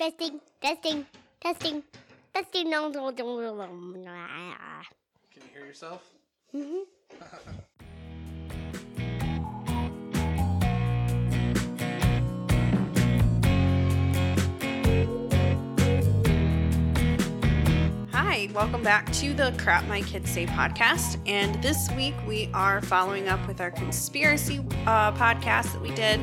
[0.00, 1.04] Testing, testing,
[1.42, 1.82] testing,
[2.32, 2.70] testing.
[2.70, 4.12] No, no, no, no, no.
[5.30, 6.02] Can you hear yourself?
[6.54, 6.84] Mhm.
[18.30, 21.20] Hi, welcome back to the Crap My Kids Say podcast.
[21.26, 26.20] And this week we are following up with our conspiracy uh, podcast that we did.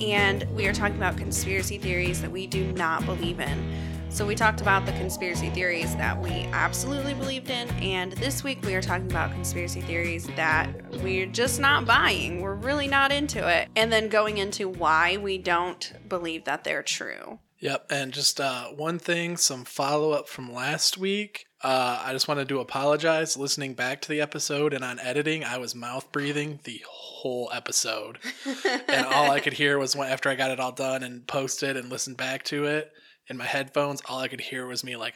[0.00, 3.74] And we are talking about conspiracy theories that we do not believe in.
[4.08, 7.68] So we talked about the conspiracy theories that we absolutely believed in.
[7.82, 10.70] And this week we are talking about conspiracy theories that
[11.02, 12.40] we're just not buying.
[12.40, 13.68] We're really not into it.
[13.74, 17.40] And then going into why we don't believe that they're true.
[17.62, 17.86] Yep.
[17.90, 21.46] And just uh, one thing, some follow up from last week.
[21.62, 23.36] Uh, I just wanted to apologize.
[23.36, 28.18] Listening back to the episode and on editing, I was mouth breathing the whole episode.
[28.88, 31.76] and all I could hear was when, after I got it all done and posted
[31.76, 32.90] and listened back to it
[33.28, 35.14] in my headphones, all I could hear was me like,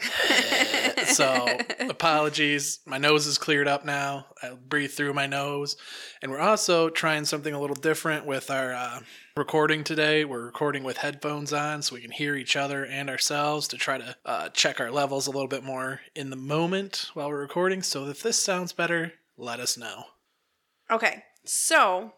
[1.06, 1.46] so
[1.88, 2.80] apologies.
[2.84, 4.26] My nose is cleared up now.
[4.42, 5.76] I breathe through my nose.
[6.20, 9.00] And we're also trying something a little different with our uh,
[9.38, 10.24] recording today.
[10.24, 13.96] We're recording with headphones on so we can hear each other and ourselves to try
[13.96, 17.82] to uh, check our levels a little bit more in the moment while we're recording.
[17.82, 20.06] So if this sounds better, let us know.
[20.90, 22.14] Okay, so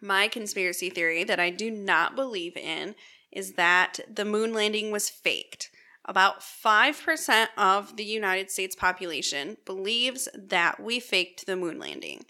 [0.00, 2.94] my conspiracy theory that I do not believe in
[3.30, 5.70] is that the moon landing was faked.
[6.06, 12.24] About 5% of the United States population believes that we faked the moon landing.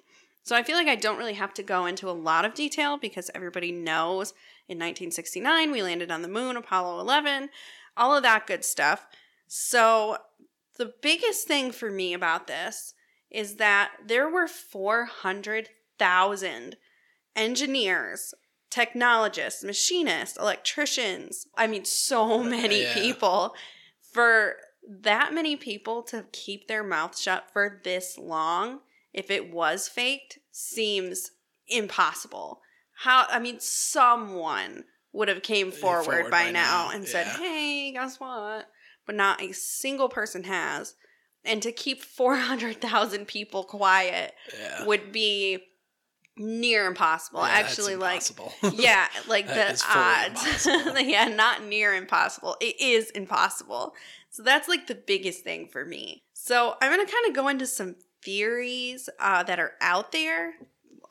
[0.49, 2.97] So I feel like I don't really have to go into a lot of detail
[2.97, 4.31] because everybody knows
[4.67, 7.51] in 1969 we landed on the moon, Apollo 11,
[7.99, 9.07] all of that good stuff.
[9.47, 10.17] So
[10.79, 12.95] the biggest thing for me about this
[13.31, 16.77] is that there were 400,000
[17.37, 18.33] engineers,
[18.71, 21.47] technologists, machinists, electricians.
[21.59, 22.95] I mean, so uh, many Yeah.
[22.95, 23.55] people.
[24.15, 24.57] For
[24.89, 28.81] that many people to keep their mouth shut for this long,
[29.19, 31.33] if it was faked, seems
[31.67, 32.61] impossible.
[32.99, 37.27] How, I mean, someone would have came forward, forward by, by now, now, and said,
[37.27, 38.69] hey, guess what?
[39.07, 40.95] But not a single person has.
[41.45, 44.85] And to keep 400,000 people quiet Yeah.
[44.85, 45.65] would be
[46.37, 47.41] near impossible.
[47.41, 48.23] Yeah, Actually, like,
[48.75, 50.67] yeah, like the odds.
[51.01, 52.57] yeah, not near impossible.
[52.61, 53.95] It is impossible.
[54.31, 56.23] So that's like the biggest thing for me.
[56.35, 60.55] So I'm going to kind of go into some theories uh, that are out there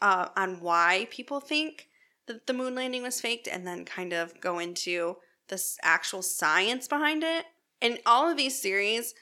[0.02, 1.88] uh, on why people think
[2.28, 5.18] that the moon landing was faked and then kind of go into
[5.48, 7.46] the actual science behind it.
[7.82, 9.14] And all of these theories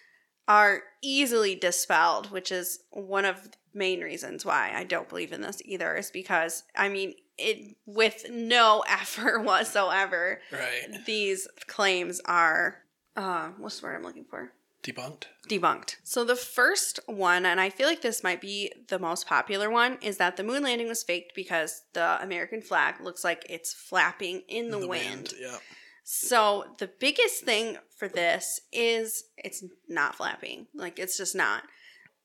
[0.48, 5.42] are easily dispelled, which is one of the main reasons why I don't believe in
[5.42, 11.06] this either, is because, I mean, it with no effort whatsoever, right.
[11.06, 12.78] these claims are,
[13.16, 14.52] uh, what's the word I'm looking for?
[14.86, 15.24] Debunked.
[15.50, 15.96] debunked.
[16.04, 19.98] So the first one, and I feel like this might be the most popular one,
[20.02, 24.44] is that the moon landing was faked because the American flag looks like it's flapping
[24.48, 25.34] in the, wind.
[25.40, 25.58] Yeah.
[26.04, 30.68] So the biggest thing for this is it's not flapping.
[30.76, 31.64] Like it's just not.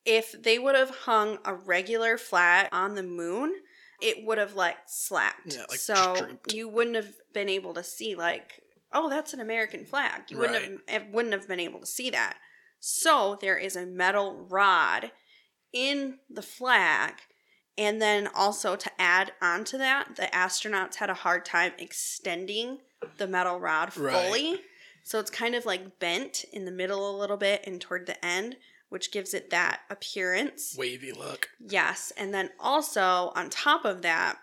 [0.04, 3.53] If they would have hung a regular flag on the moon,
[4.03, 5.54] it would have like slapped.
[5.54, 6.53] Yeah, like so drooped.
[6.53, 8.62] you wouldn't have been able to see like,
[8.93, 10.22] oh, that's an American flag.
[10.31, 10.78] You wouldn't Right.
[10.88, 12.37] have wouldn't have been able to see that.
[12.81, 15.13] So there is a metal rod
[15.73, 17.15] in the flag.
[17.79, 22.79] And then also to add onto that, the astronauts had a hard time extending
[23.19, 24.13] the metal rod Right.
[24.13, 24.61] fully.
[25.03, 28.23] So it's kind of like bent in the middle a little bit and toward the
[28.25, 28.57] end,
[28.91, 30.75] which gives it that appearance.
[30.77, 31.49] Wavy look.
[31.59, 32.12] Yes.
[32.17, 34.39] And then also on top of that,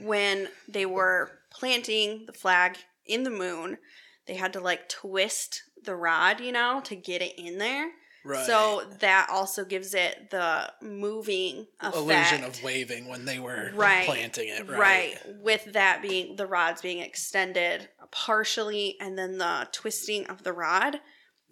[0.00, 2.76] when they were planting the flag
[3.06, 3.78] in the moon,
[4.26, 7.90] they had to like twist the rod, you know, to get it in there.
[8.24, 8.46] Right.
[8.46, 11.96] So that also gives it the moving effect.
[11.96, 14.06] illusion of waving when they were Right.
[14.06, 14.68] planting it.
[14.68, 14.78] Right.
[14.78, 15.18] Right.
[15.40, 21.00] With that being the rods being extended partially and then the twisting of the rod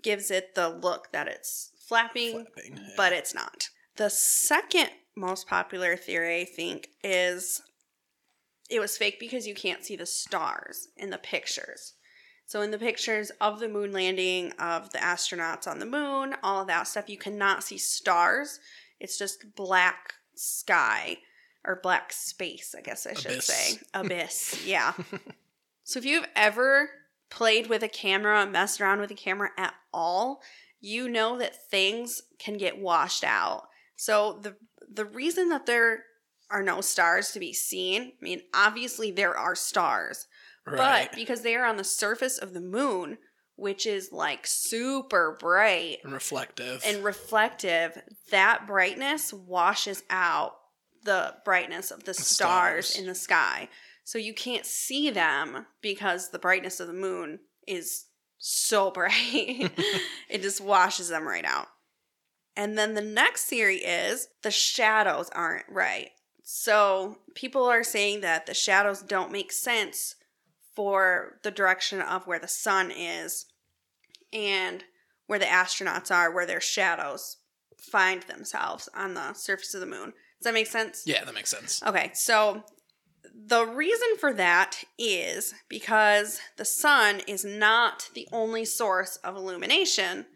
[0.02, 2.93] gives it the look that it's flapping, Flapping, yeah.
[2.96, 3.69] but it's not.
[3.96, 7.60] The second most popular theory I think is
[8.70, 11.94] it was fake because you can't see the stars in the pictures.
[12.50, 16.62] So in the pictures of the moon landing, of the astronauts on the moon, all
[16.62, 18.58] of that stuff, you cannot see stars.
[18.99, 21.19] It's just black sky
[21.64, 23.47] or black space, I guess I should Abyss.
[23.47, 23.79] say.
[23.94, 24.67] Abyss.
[24.67, 24.94] Yeah.
[25.85, 26.91] so if you've ever
[27.31, 30.43] played with a camera, messed around with a camera at all,
[30.81, 33.69] you know that things can get washed out.
[33.94, 34.56] So the
[34.93, 36.03] the reason that there
[36.50, 40.26] are no stars to be seen, I mean, obviously there are stars,
[40.66, 41.08] Right.
[41.10, 43.18] But because they are on the surface of the moon,
[43.56, 46.82] which is like super bright and reflective.
[46.86, 50.52] and reflective, that brightness washes out
[51.04, 52.98] the brightness of the stars, stars.
[52.98, 53.68] in the sky.
[54.04, 58.06] So you can't see them because the brightness of the moon is
[58.38, 59.12] so bright.
[60.30, 61.68] it just washes them right out.
[62.56, 66.10] And then the next theory is the shadows aren't right.
[66.42, 70.16] So people are saying that the shadows don't make sense
[70.75, 73.46] for the direction of where the sun is
[74.32, 74.84] and
[75.26, 77.37] where the astronauts are, where their shadows
[77.78, 80.12] find themselves on the surface of the moon.
[80.38, 81.02] Does that make sense?
[81.06, 81.82] yeah, that makes sense.
[81.82, 82.64] Okay, so
[83.34, 90.26] the reason for that is because the sun is not the only source of illumination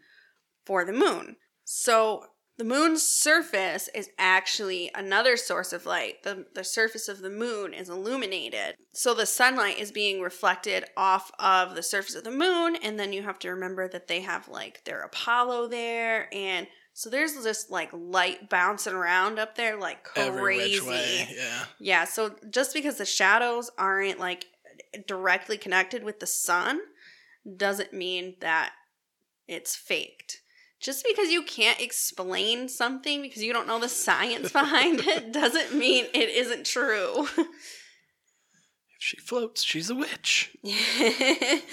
[0.65, 1.37] for the moon.
[1.63, 2.25] So
[2.57, 6.23] the moon's surface is actually another source of light.
[6.23, 8.75] The, the surface of the moon is illuminated.
[8.93, 12.77] So the sunlight is being reflected off of the surface of the moon.
[12.77, 16.33] And then you have to remember that they have like their Apollo there.
[16.33, 20.79] And so there's this like light bouncing around up there like Every crazy.
[20.79, 21.27] which way.
[21.35, 21.65] Yeah.
[21.79, 24.45] Yeah, so just because the shadows aren't like
[25.07, 26.79] directly connected with the sun
[27.57, 28.71] doesn't mean that
[29.45, 30.41] it's faked.
[30.79, 35.73] Just because you can't explain something because you don't know the science behind it doesn't
[35.73, 37.27] mean it isn't true.
[37.37, 37.47] If
[38.99, 40.55] she floats, she's a witch.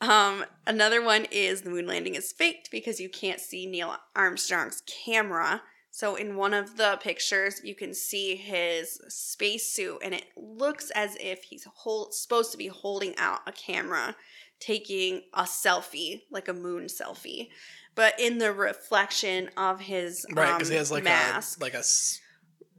[0.00, 4.82] um, another one is the moon landing is faked because you can't see Neil Armstrong's
[4.86, 5.62] camera.
[5.94, 11.16] So in one of the pictures, you can see his spacesuit, and it looks as
[11.20, 14.16] if he's hold, supposed to be holding out a camera,
[14.58, 17.48] taking a selfie, like a moon selfie.
[17.94, 21.74] But in the reflection of his Right, because um, he has like mask, a like
[21.74, 21.82] a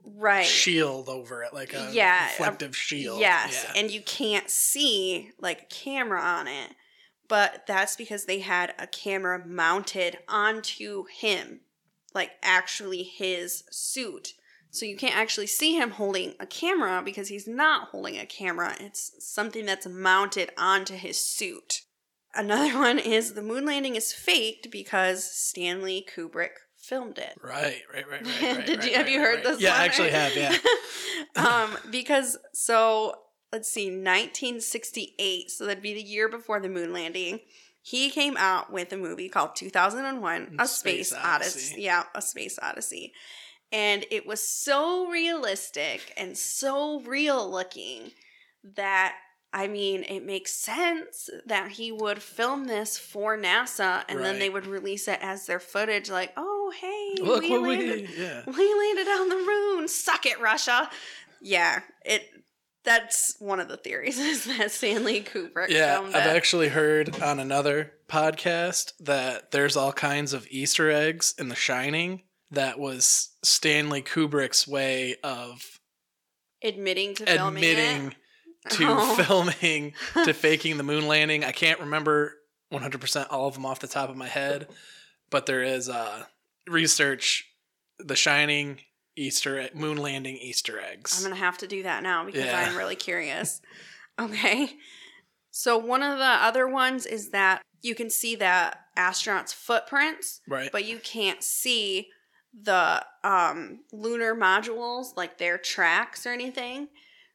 [0.04, 3.20] right, shield over it, like a Yeah, a- reflective shield.
[3.20, 3.80] Yes, Yeah.
[3.82, 6.72] and you can't see like a camera on it.
[7.30, 11.62] But that's because they had a camera mounted onto him,
[12.14, 14.34] like actually his suit.
[14.72, 18.76] So you can't actually see him holding a camera because he's not holding a camera.
[18.80, 21.82] It's something that's mounted onto his suit.
[22.36, 27.38] Another one is the moon landing is faked because Stanley Kubrick filmed it.
[27.42, 28.42] Right, right, right, right.
[28.42, 29.62] right Did right, you have right, you heard this?
[29.62, 29.82] Yeah, one?
[29.82, 30.36] I actually have.
[30.36, 30.58] Yeah.
[31.36, 33.16] um, because so
[33.52, 35.52] let's see, 1968.
[35.52, 37.40] So that'd be the year before the moon landing.
[37.86, 41.60] He came out with a movie called 2001: A Space Space, Odyssey.
[41.60, 41.82] Odyssey.
[41.82, 43.14] Yeah, A Space Odyssey.
[43.72, 48.12] And it was so realistic and so real looking
[48.76, 49.16] that
[49.54, 54.50] I mean, it makes sense that he would film this for NASA and then they
[54.50, 58.24] would release it as their footage, like, oh, hey, Look we what landed, we.
[58.24, 58.42] Yeah.
[58.48, 59.88] we landed on the moon.
[59.88, 60.90] Suck it, Russia.
[61.40, 62.28] Yeah, it.
[62.84, 67.94] That's one of the theories is that Stanley Kubrick Yeah, I've actually heard on another
[68.10, 74.68] podcast that there's all kinds of Easter eggs in The Shining that was Stanley Kubrick's
[74.68, 75.80] way of
[76.64, 78.16] admitting to filming admitting it.
[78.72, 79.16] To Oh.
[79.24, 81.44] filming to faking the moon landing.
[81.44, 82.36] I can't remember
[82.72, 84.68] 100% all of them off the top of my head,
[85.30, 86.24] but there is uh
[86.68, 87.48] research
[88.00, 88.80] The Shining
[89.16, 91.18] Easter moon landing Easter eggs.
[91.18, 92.66] I'm gonna have to do that now because Yeah.
[92.68, 93.62] I'm really curious.
[94.20, 94.70] Okay.
[95.52, 100.72] So one of the other ones is that you can see the astronauts' footprints, right.
[100.72, 102.08] but you can't see
[102.60, 106.88] the um, lunar modules, like their tracks or anything.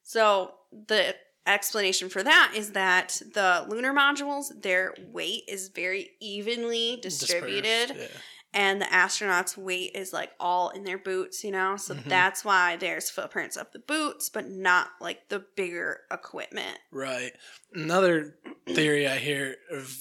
[0.09, 1.15] So the
[1.47, 8.07] explanation for that is that the lunar modules, their weight is very evenly distributed, yeah.
[8.55, 11.77] and the astronauts' weight is like all in their boots, you know?
[11.77, 12.05] So Mhm.
[12.05, 16.79] that's why there's footprints of the boots, but not like the bigger equipment.
[16.91, 17.35] Right.
[17.75, 19.95] Another theory I hear of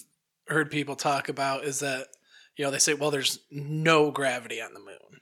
[0.47, 2.07] heard people talk about is that
[2.55, 5.19] you know they say well there's no gravity on the moon.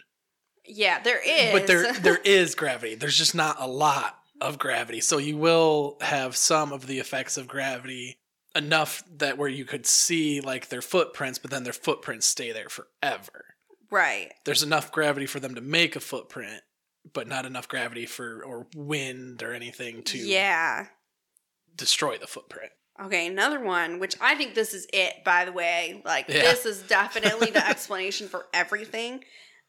[0.63, 1.51] Yeah, there is.
[1.54, 2.94] But there there is gravity.
[2.94, 5.00] There's just not a lot of gravity.
[5.01, 8.18] So you will have some of the effects of gravity
[8.56, 12.70] enough that where you could see like their footprints but then their footprints stay there
[12.70, 13.46] forever.
[13.92, 14.32] right.
[14.46, 16.62] There's enough gravity for them to make a footprint
[17.13, 20.88] but not enough gravity for or wind or anything to Yeah.
[21.75, 22.72] destroy the footprint.
[23.04, 26.01] Okay, another one, which I think this is it, by the way.
[26.06, 26.42] Like, Yeah.
[26.44, 29.24] this is definitely the explanation for everything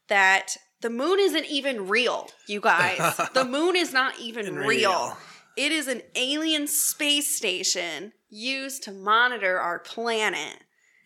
[0.07, 3.19] that the moon isn't even real, you guys.
[3.33, 5.17] the moon is not even And real.
[5.55, 10.57] It is an alien space station used to monitor our planet.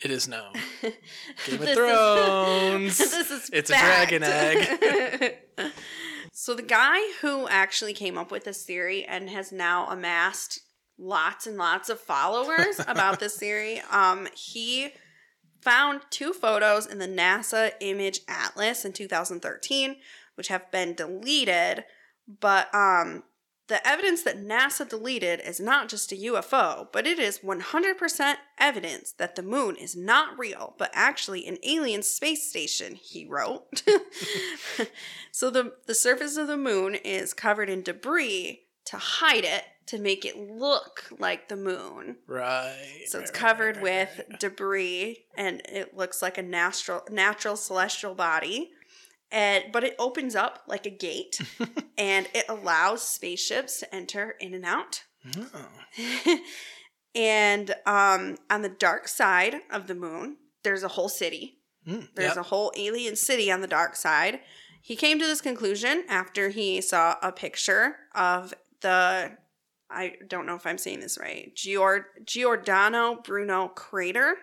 [0.03, 0.53] It is known.
[0.81, 0.91] Game
[1.53, 2.97] of This is- Thrones.
[2.97, 5.35] this is It's a dragon egg.
[6.33, 10.59] so the guy who actually came up with this theory and has now amassed
[10.97, 13.81] lots and lots of followers about this theory.
[13.91, 14.89] Um, he
[15.61, 19.97] found two photos in the NASA Image Atlas in 2013,
[20.35, 21.85] which have been deleted.
[22.39, 23.23] But um,
[23.67, 29.13] the evidence that NASA deleted is not just a UFO, but it is 100% evidence
[29.13, 33.83] that the moon is not real, but actually an alien space station, he wrote.
[35.31, 39.97] so the, the surface of the moon is covered in debris to hide it, to
[39.99, 42.17] make it look like the moon.
[42.27, 43.03] Right.
[43.07, 48.15] So it's covered right, with right, debris and it looks like a natural natural celestial
[48.15, 48.71] body.
[49.31, 51.39] And but it opens up like a gate
[51.97, 55.03] and it allows spaceships to enter in and out.
[55.37, 56.39] Oh.
[57.15, 61.57] and um on the dark side of the moon, there's a whole city.
[61.87, 62.37] Mm, There's yep.
[62.37, 64.39] a whole alien city on the dark side.
[64.81, 69.31] He came to this conclusion after he saw a picture of the
[69.89, 71.51] I don't know if I'm saying this right.
[71.55, 74.35] Gior- Giordano Bruno crater.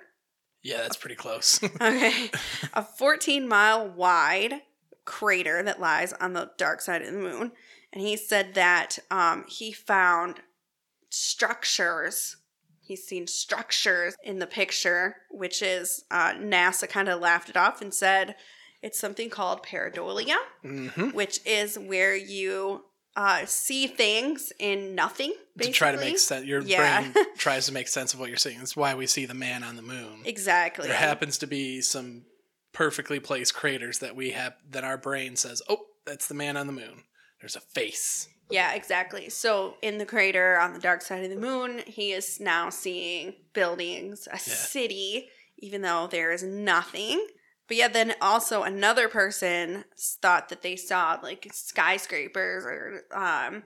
[0.62, 1.60] yeah, that's pretty close.
[1.80, 2.30] Okay.
[2.74, 4.60] a 14 mile wide
[5.06, 7.52] crater that lies on the dark side of the moon.
[7.92, 10.40] And he said that um, he found
[11.08, 12.36] structures.
[12.80, 17.80] He's seen structures in the picture, which is uh, NASA kind of laughed it off
[17.82, 18.34] and said
[18.82, 22.84] it's something called pareidolia, hmm which is where you
[23.18, 25.32] uh, see things in nothing.
[25.60, 27.00] To try to make sense, your Yeah.
[27.10, 28.58] brain tries to make sense of what you're seeing.
[28.58, 30.22] That's why we see the man on the moon.
[30.24, 30.86] Exactly.
[30.86, 32.22] There happens to be some
[32.72, 36.68] perfectly placed craters that we have that our brain says, "Oh, that's the man on
[36.68, 37.02] the moon."
[37.40, 38.28] There's a face.
[38.50, 39.28] Yeah, exactly.
[39.30, 43.34] So in the crater on the dark side of the moon, he is now seeing
[43.52, 47.26] buildings, a city, even though there is nothing.
[47.68, 53.62] But yeah, then also another person thought that they saw like skyscrapers or um,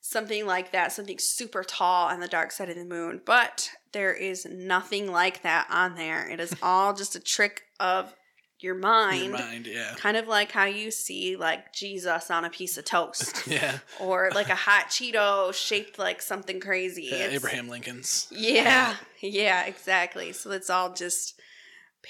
[0.00, 3.20] something like that, something super tall on the dark side of the moon.
[3.24, 6.28] But there is nothing like that on there.
[6.28, 8.12] It is all just a trick of
[8.58, 9.26] your mind.
[9.26, 12.84] Your mind, yeah, Kind of like how you see like Jesus on a piece of
[12.84, 13.78] toast yeah.
[14.00, 17.10] or like a hot Cheeto shaped like something crazy.
[17.12, 18.26] yeah Abraham Lincoln's.
[18.30, 20.32] Yeah, yeah, exactly.
[20.32, 21.35] So it's all just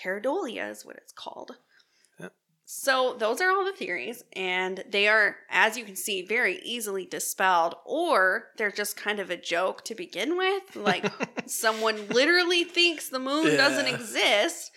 [0.02, 1.56] pareidolia is what it's called.
[2.68, 7.06] So those are all the theories, and they are, as you can see, very easily
[7.06, 10.74] dispelled, or they're just kind of a joke to begin with.
[10.74, 11.12] Like
[11.46, 14.72] someone literally thinks the moon doesn't exist,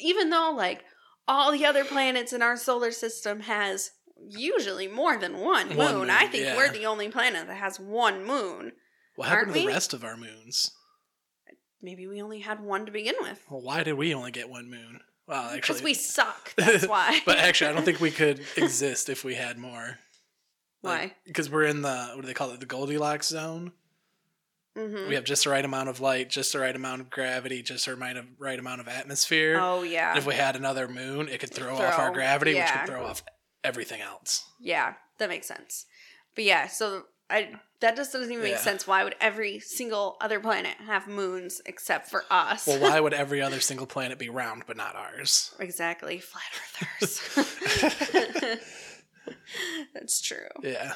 [0.00, 0.82] even though like
[1.28, 3.92] all the other planets in our solar system has
[4.28, 5.76] usually more than one moon.
[5.76, 6.56] One moon, I think yeah.
[6.56, 8.72] we're the only planet that has one moon.
[9.14, 10.72] What happened to the rest of our moons?
[11.82, 13.42] Maybe we only had one to begin with.
[13.50, 15.00] Well, why did we only get one moon?
[15.26, 16.54] Well, actually, Because we suck.
[16.56, 17.20] That's why.
[17.24, 19.98] but actually, I don't think we could exist if we had more.
[20.82, 21.14] why?
[21.26, 22.60] Because we're in the what do they call it?
[22.60, 23.72] The Goldilocks zone.
[24.76, 27.62] hmm We have just the right amount of light, just the right amount of gravity,
[27.62, 29.58] just the right, right amount of atmosphere.
[29.60, 32.52] Oh yeah, And if we had another moon, it could throw, off our Throw, gravity,
[32.52, 32.78] which yeah.
[32.84, 33.22] could throw off
[33.64, 34.44] everything else.
[34.60, 35.86] yeah, that makes sense.
[36.34, 38.58] But yeah, so I that just doesn't even make Yeah.
[38.58, 38.86] sense.
[38.86, 42.66] Why would every single other planet have moons except for us?
[42.66, 45.54] Well, why would every other single planet be round but not ours?
[45.58, 46.42] exactly, flat
[47.00, 48.58] earthers.
[49.94, 50.48] That's true.
[50.62, 50.92] Yeah.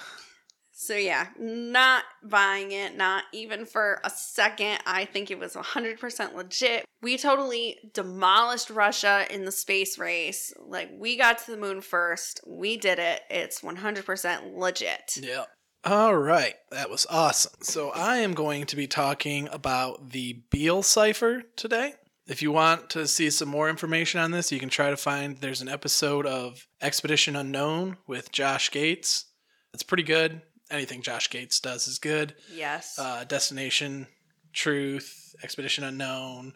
[0.76, 4.80] So yeah, not buying it, not even for a second.
[4.86, 6.84] I think it was 100% legit.
[7.00, 10.52] We totally demolished Russia in the space race.
[10.60, 12.40] Like we got to the moon first.
[12.46, 13.22] We did it.
[13.30, 15.16] It's 100% legit.
[15.22, 15.46] Yep.
[15.84, 17.52] All right, that was awesome.
[17.60, 21.94] So I am going to be talking about the Beale cipher today.
[22.26, 25.36] If you want to see some more information on this, you can try to find
[25.38, 29.26] there's an episode of Expedition Unknown with Josh Gates.
[29.74, 30.40] It's pretty good.
[30.70, 32.34] Anything Josh Gates does is good.
[32.54, 32.98] Yes.
[32.98, 34.06] Uh, Destination
[34.54, 36.54] Truth, Expedition Unknown.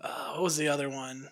[0.00, 1.28] Uh, what was the other one?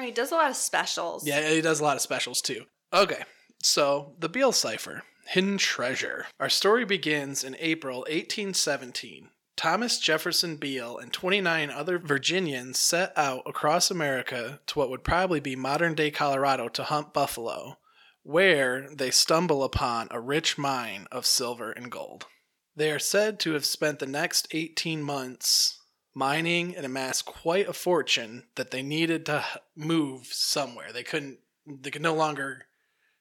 [0.00, 1.26] He does a lot of specials.
[1.26, 2.66] Yeah, he does a lot of specials too.
[2.92, 3.24] Okay,
[3.60, 6.26] so the Beale Cipher, Hidden Treasure.
[6.40, 9.28] Our story begins in April 1817.
[9.56, 15.38] Thomas Jefferson Beale and 29 other Virginians set out across America to what would probably
[15.38, 17.78] be modern day Colorado to hunt buffalo,
[18.24, 22.26] where they stumble upon a rich mine of silver and gold.
[22.74, 25.78] They are said to have spent the next 18 months
[26.12, 29.44] mining and amassed quite a fortune that they needed to
[29.76, 30.92] move somewhere.
[30.92, 32.66] They couldn't they could no longer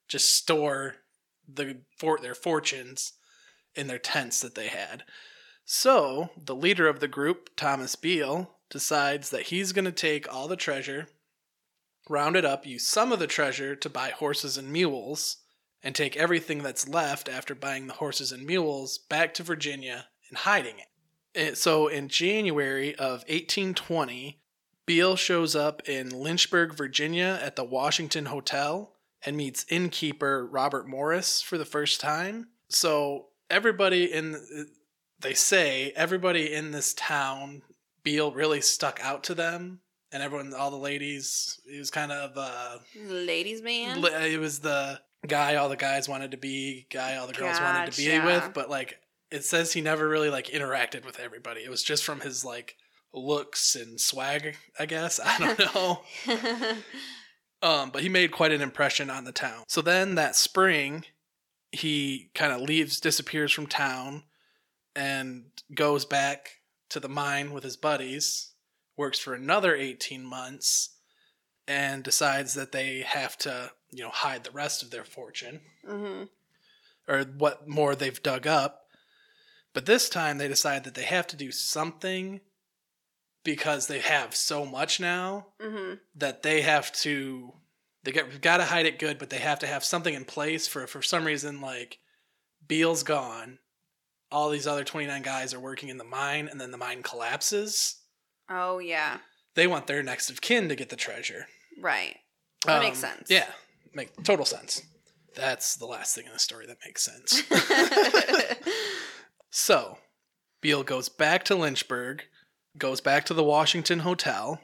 [0.08, 0.96] just store
[1.56, 3.14] the for their fortunes
[3.76, 5.04] in their tents that they had.
[5.66, 10.48] So, the leader of the group, Thomas Beale, decides that he's going to take all
[10.48, 11.08] the treasure,
[12.10, 15.38] round it up, use some of the treasure to buy horses and mules,
[15.84, 20.40] and take everything that's left after buying the horses and mules back to Virginia and
[20.40, 20.88] hiding it.
[21.34, 24.42] It- so in January of 1820,
[24.86, 31.42] Beale shows up in Lynchburg, Virginia at the Washington Hotel and meets innkeeper Robert Morris
[31.42, 32.48] for the first time.
[32.70, 34.38] So everybody in
[35.20, 37.62] they say everybody in this town
[38.04, 39.80] Beale really stuck out to them
[40.12, 44.04] and everyone all the ladies he was kind of uh Ladies' man.
[44.04, 47.92] it was the guy all the guys wanted to be, guy all the girls wanted
[47.92, 49.00] to be with, but like
[49.32, 51.62] it says he never really like interacted with everybody.
[51.62, 52.76] It was just from his like
[53.14, 55.20] looks and swag, I guess.
[55.24, 56.02] I don't know.
[57.62, 59.64] um, but he made quite an impression on the town.
[59.68, 61.06] So then that spring,
[61.72, 64.24] he kind of leaves, disappears from town,
[64.96, 68.54] and goes back to the mine with his buddies.
[68.98, 70.90] Works for another eighteen months,
[71.68, 76.24] and decides that they have to, you know, hide the rest of their fortune hmm
[77.08, 78.86] or what more they've dug up.
[79.74, 82.42] But this time they decide that they have to do something
[83.44, 87.54] because they have so much now hmm that they have to
[88.04, 90.68] they got got to hide it good, but they have to have something in place
[90.68, 92.00] for for some reason like
[92.68, 93.60] Beale's gone.
[94.32, 97.96] All these other 29 guys are working in the mine and then the mine collapses.
[98.50, 99.18] Oh yeah.
[99.56, 101.48] They want their next of kin to get the treasure.
[101.82, 102.16] Right.
[102.66, 103.30] That makes Um, sense.
[103.32, 103.48] Yeah,
[103.94, 104.82] make total sense.
[105.36, 107.44] That's the last thing in the story that makes sense.
[109.52, 109.98] So,
[110.62, 112.24] Beale goes back to Lynchburg,
[112.80, 114.62] goes back to the Washington Hotel,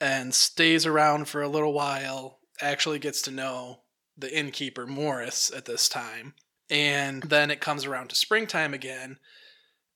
[0.00, 2.38] and stays around for a little while.
[2.60, 3.80] Actually, gets to know
[4.16, 6.34] the innkeeper, Morris, at this time.
[6.70, 9.18] And then it comes around to springtime again,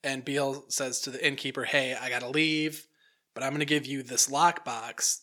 [0.05, 2.87] and Beale says to the innkeeper, Hey, I gotta leave,
[3.35, 5.21] but I'm gonna give you this lockbox.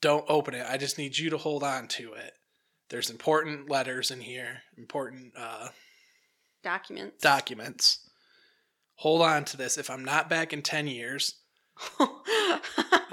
[0.00, 0.66] Don't open it.
[0.68, 2.32] I just need you to hold on to it.
[2.90, 5.68] There's important letters in here, important uh,
[6.62, 7.20] Documents.
[7.20, 8.03] documents.
[8.96, 9.76] Hold on to this.
[9.78, 11.34] If I'm not back in 10 years,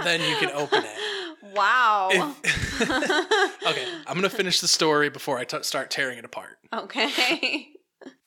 [0.03, 1.55] then you can open it.
[1.55, 2.09] Wow.
[2.11, 2.82] If-
[3.67, 6.58] okay, I'm going to finish the story before I t- start tearing it apart.
[6.73, 7.69] okay.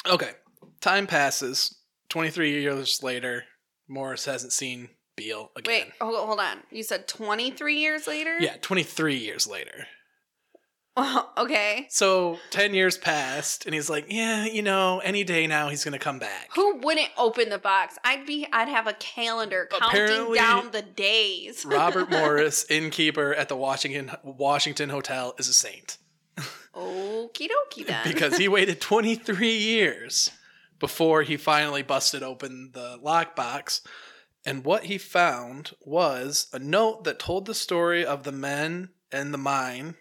[0.07, 0.31] Okay,
[0.81, 1.79] time passes.
[2.11, 3.45] 23 years later,
[3.89, 5.73] Morris hasn't seen Beale again.
[5.87, 6.59] Wait, hold, hold on.
[6.71, 8.37] You said 23 years later?
[8.39, 9.87] Yeah, 23 years later.
[11.39, 11.87] okay.
[11.91, 15.93] So 10 years passed, and he's like, yeah, you know, any day now he's going
[15.93, 16.51] to come back.
[16.55, 17.99] Who wouldn't open the box?
[18.05, 21.65] I'd be I'd have a calendar counting down the days.
[21.69, 25.99] Robert Morris, innkeeper at the Washington Washington Hotel, is a saint.
[26.75, 28.03] Okie dokie then.
[28.13, 30.31] because he waited 23 years
[30.79, 33.81] before he finally busted open the lockbox.
[34.47, 39.33] And what he found was a note that told the story of the men and
[39.33, 39.95] the mine.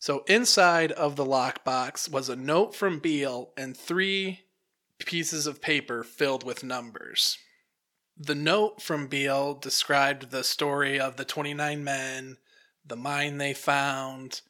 [0.00, 4.40] So inside of the lockbox was a note from Beale and three
[4.98, 7.36] pieces of paper filled with numbers.
[8.16, 12.38] The note from Beale described the story of the 29 men,
[12.84, 14.40] the mine they found,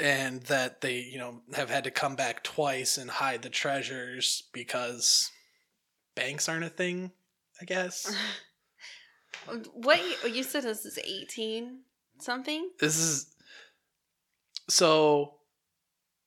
[0.00, 4.44] and that they, you know, have had to come back twice and hide the treasures
[4.54, 5.30] because
[6.14, 7.12] banks aren't a thing,
[7.60, 8.14] I guess.
[9.74, 11.80] what you, you said this is 18
[12.18, 12.70] something?
[12.80, 13.35] this is
[14.68, 15.34] so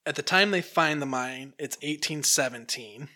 [0.05, 3.09] at the time they find the mine, it's 1817.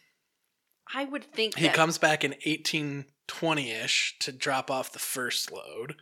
[0.96, 5.96] I would think He that comes back in 1820-ish to drop off the first load.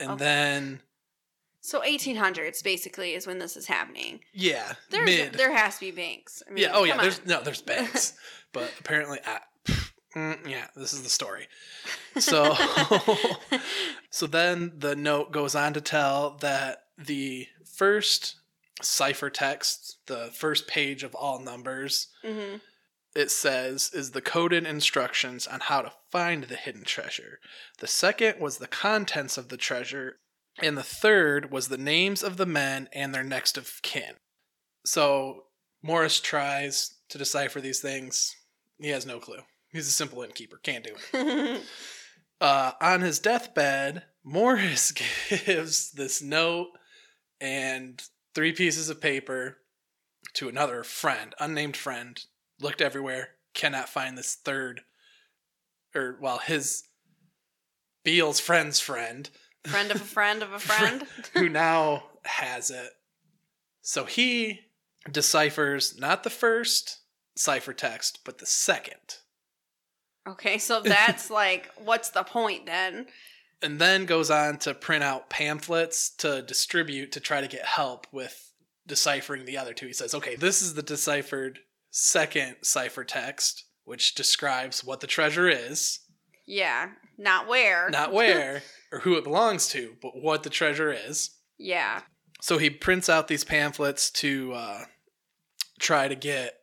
[0.00, 0.24] And Okay.
[0.24, 0.80] then
[1.60, 4.20] so 1800s basically is when this is happening.
[4.32, 5.32] yeah, There's mid.
[5.34, 6.42] there has to be banks.
[6.46, 8.14] I mean, yeah, oh yeah, come there's no there's banks.
[8.52, 9.40] but apparently I,
[10.16, 11.46] mm, yeah, this is the story.
[12.18, 12.54] So
[14.10, 17.46] so then the note goes on to tell that the
[17.76, 18.36] first
[18.82, 22.60] ciphertext, the first page of all numbers, Mhm.
[23.14, 27.40] it says is the coded instructions on how to find the hidden treasure.
[27.78, 30.18] The second was the contents of the treasure,
[30.58, 34.16] and the third was the names of the men and their next of kin.
[34.84, 35.46] So
[35.82, 38.34] Morris tries to decipher these things.
[38.78, 39.44] He has no clue.
[39.70, 41.62] He's a simple innkeeper, can't do it.
[42.40, 44.90] Uh, on his deathbed, Morris
[45.46, 46.68] gives this note
[47.40, 48.02] and
[48.34, 49.58] three pieces of paper
[50.34, 52.24] to another friend, unnamed friend.
[52.60, 54.82] Looked everywhere, cannot find this third,
[55.94, 56.84] or well, his
[58.04, 59.28] Beale's friend's friend,
[59.66, 61.04] friend of a friend of a friend.
[61.34, 62.90] who now has it.
[63.82, 64.60] So he
[65.10, 67.00] deciphers not the first
[67.36, 69.16] ciphertext, but the second.
[70.28, 73.06] okay, so that's like what's the point then?
[73.62, 78.06] And then goes on to print out pamphlets to distribute to try to get help
[78.12, 78.52] with
[78.86, 79.86] deciphering the other two.
[79.86, 83.62] He says, okay, this is the deciphered second ciphertext.
[83.84, 86.00] which describes what the treasure is,
[86.46, 86.90] Yeah.
[87.16, 87.88] Not where.
[87.90, 88.62] not where
[88.92, 91.30] or who it belongs to, but what the treasure is.
[91.58, 92.00] Yeah.
[92.40, 94.84] So he prints out these pamphlets to uh,
[95.80, 96.54] try to get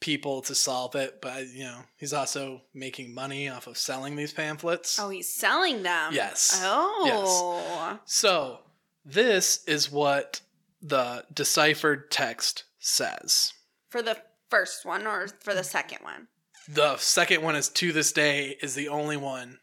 [0.00, 4.32] people to solve it, but you know he's also making money off of selling these
[4.32, 4.98] pamphlets.
[4.98, 6.12] Oh, he's selling them.
[6.12, 6.60] Yes.
[6.62, 7.98] Oh.
[8.04, 8.60] So
[9.04, 10.40] this is what
[10.82, 13.52] the deciphered text says.
[13.90, 14.16] For the
[14.48, 16.28] first one or for the second one?
[16.68, 19.58] The second one is to this day is the only one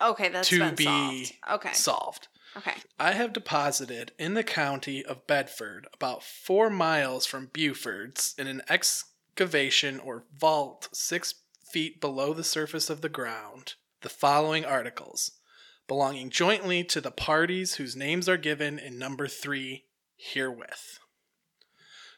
[0.00, 1.34] Okay, that's To be solved.
[1.50, 1.72] Okay.
[1.72, 2.28] solved.
[2.56, 2.74] Okay.
[2.98, 8.62] I have deposited in the county of Bedford, about four miles from Buford's, in an
[9.40, 11.34] excavation or vault six
[11.70, 15.30] feet below the surface of the ground, the following articles,
[15.86, 19.84] belonging jointly to the parties whose names are given in number three
[20.16, 20.98] herewith.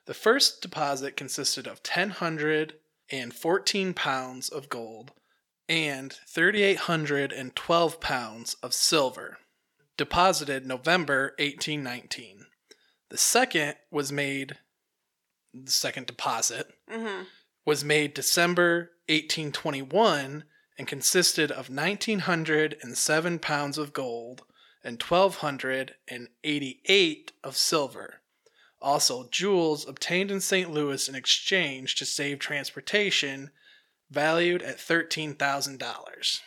[0.06, 2.76] The first deposit consisted of ten hundred
[3.10, 5.12] and fourteen pounds of gold
[5.68, 9.36] and thirty eight hundred and twelve pounds of silver
[9.98, 12.46] deposited November 1819.
[13.10, 14.56] The second was made,
[15.54, 17.22] the second deposit Mm-hmm.
[17.64, 20.44] was made December 1821
[20.78, 24.42] and consisted of 1,907 pounds of gold
[24.82, 28.14] and 1,288 of silver.
[28.82, 30.70] Also, jewels obtained in St.
[30.70, 33.50] Louis in exchange to save transportation,
[34.10, 36.40] valued at $13,000.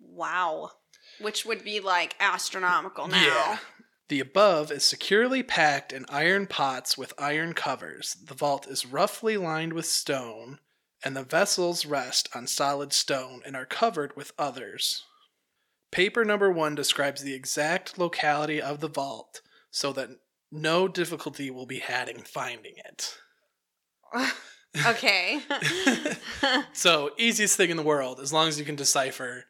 [0.00, 0.72] Wow.
[1.20, 3.22] Which would be like astronomical now.
[3.24, 3.58] Yeah.
[4.08, 8.16] The above is securely packed in iron pots with iron covers.
[8.24, 10.60] The vault is roughly lined with stone,
[11.04, 15.04] and the vessels rest on solid stone and are covered with others.
[15.90, 20.10] Paper number one describes the exact locality of the vault so that
[20.50, 23.18] no difficulty will be had in finding it.
[24.86, 25.40] okay.
[26.72, 29.46] So, easiest thing in the world, as long as you can decipher.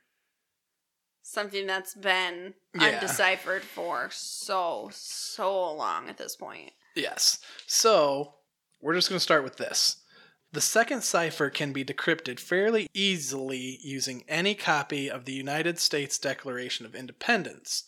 [1.39, 2.87] Something that's been Yeah.
[2.87, 6.73] undeciphered for so, so long at this point.
[6.97, 7.39] Yes.
[7.65, 8.35] So,
[8.81, 10.03] we're just going to start with this.
[10.51, 16.19] The second cipher can be decrypted fairly easily using any copy of the United States
[16.19, 17.85] Declaration of Independence,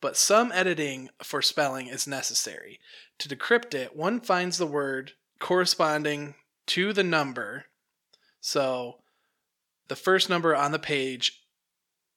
[0.00, 2.80] but some editing for spelling is necessary.
[3.18, 6.34] To decrypt it, one finds the word corresponding
[6.66, 7.66] to the number.
[8.40, 9.04] So,
[9.86, 11.39] the first number on the page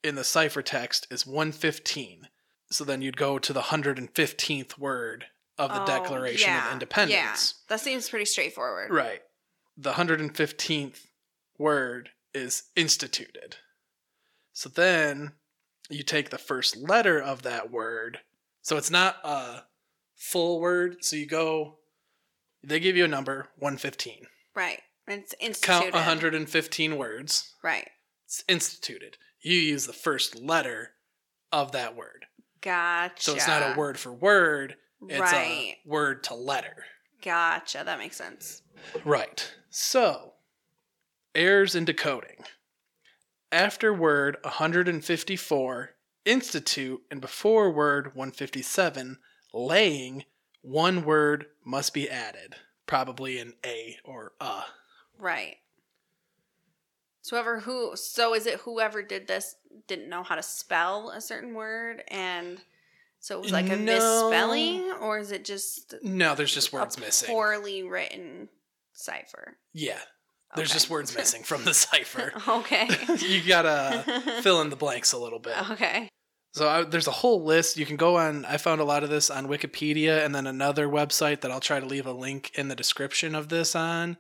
[0.04, 2.28] in the ciphertext is 115.
[2.70, 5.26] So then you'd go to the 115th word
[5.58, 7.13] of the Oh, Declaration yeah, of Independence.
[7.13, 7.36] Yeah.
[7.70, 8.92] That seems pretty straightforward.
[8.92, 9.22] Right.
[9.78, 11.06] The 115th
[11.58, 13.58] word is instituted.
[14.54, 15.34] So then
[15.89, 18.20] you take the first letter of that word.
[18.62, 19.63] So it's not a
[20.16, 21.04] full word.
[21.04, 21.78] So you go,
[22.63, 24.28] they give you a number, 115.
[24.56, 24.80] Right.
[25.08, 25.92] It's instituted.
[25.92, 27.54] Count 115 words.
[27.63, 27.89] Right.
[28.26, 29.18] It's instituted.
[29.44, 30.92] You use the first letter
[31.52, 32.26] of that word.
[32.62, 33.22] Gotcha.
[33.22, 34.78] So it's not a word for word,
[35.08, 35.36] it's Right.
[35.36, 36.86] a word to letter.
[37.22, 37.84] Gotcha.
[37.86, 38.62] That makes sense.
[39.06, 39.54] Right.
[39.70, 40.34] So,
[41.36, 42.46] errors in decoding.
[43.52, 45.92] After word 154,
[46.26, 49.20] institute, and before word 157,
[49.54, 50.24] laying,
[50.62, 52.56] one word must be added,
[52.88, 54.64] probably an A or a.
[55.18, 55.58] Right.
[57.24, 59.56] So whoever who so is it whoever did this
[59.88, 62.60] didn't know how to spell a certain word and
[63.20, 64.30] so it was like a No.
[64.30, 67.30] misspelling or is it just No, there's just words a missing.
[67.30, 68.50] poorly written
[68.92, 69.58] cipher?
[69.72, 70.00] Yeah,
[70.56, 70.74] there's Okay.
[70.76, 72.34] just words missing from the cipher.
[72.48, 72.88] Okay.
[73.20, 74.04] you gotta
[74.44, 75.56] fill in the blanks a little bit.
[75.72, 76.10] okay.
[76.56, 77.78] So I, there's a whole list.
[77.78, 78.46] You can go on.
[78.46, 81.80] I found a lot of this on Wikipedia, and then another website that I'll try
[81.80, 84.18] to leave a link in the description of this on.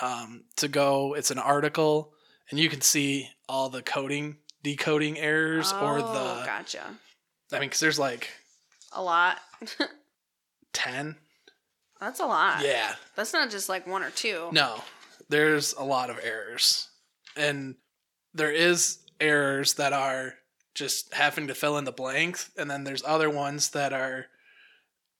[0.00, 2.12] Um, to go, it's an article,
[2.50, 6.46] and you can see all the coding, decoding errors, or Oh, the.
[6.46, 6.84] gotcha.
[7.52, 8.28] I mean, because there's like
[8.92, 9.38] A lot.
[10.72, 11.16] ten.
[12.00, 12.62] That's a lot.
[12.62, 12.94] Yeah.
[13.14, 14.48] That's not just like one or two.
[14.52, 14.82] No,
[15.28, 16.88] there's a lot of errors,
[17.36, 17.76] and
[18.34, 20.34] there is errors that are
[20.74, 24.26] just having to fill in the blanks, and then there's other ones that are.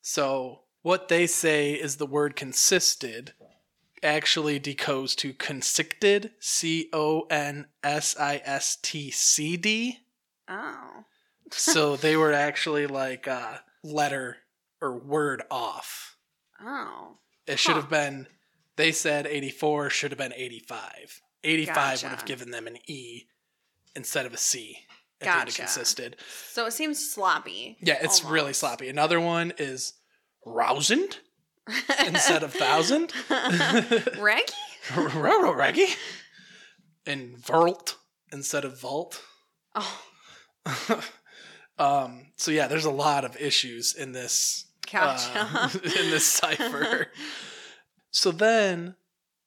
[0.02, 3.32] So what they say is the word consisted
[4.02, 9.98] actually decodes to consisted, C O N S I S T C D.
[10.48, 11.04] Oh.
[11.50, 14.38] So they were actually like a letter
[14.80, 16.16] or word off.
[16.60, 17.18] Oh.
[17.46, 17.80] It should Huh.
[17.82, 18.26] have been,
[18.76, 21.22] they said 84 should have been 85.
[21.44, 23.24] 85 would have given them an E
[23.94, 24.78] instead of a C.
[25.20, 25.62] If it Gotcha.
[25.62, 26.16] consisted.
[26.50, 27.78] So it seems sloppy.
[27.80, 28.88] Yeah, it's really sloppy.
[28.88, 29.94] Another one is
[30.44, 31.20] rousand
[32.06, 33.12] instead of thousand.
[34.18, 34.52] Reggie?
[34.88, 35.94] Roro Reggie.
[37.06, 37.96] And Volt
[38.32, 39.22] instead of Vault.
[39.74, 40.00] Oh,
[41.78, 45.30] um, so yeah, there's a lot of issues in this gotcha.
[45.34, 47.08] uh, in this cipher.
[48.10, 48.96] so then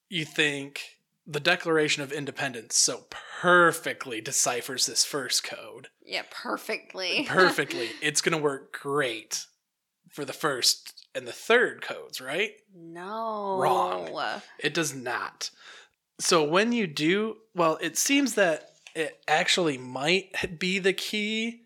[0.09, 3.05] you think the Declaration of Independence so
[3.41, 5.89] perfectly deciphers this first code.
[6.05, 7.25] yeah, perfectly.
[7.27, 7.89] Perfectly.
[8.01, 9.45] it's going to work great
[10.09, 12.51] for the first and the third codes, right?
[12.75, 13.57] no.
[13.59, 14.41] Wrong.
[14.59, 15.51] It does not.
[16.19, 21.61] So when you do, well, it seems that it actually might be the key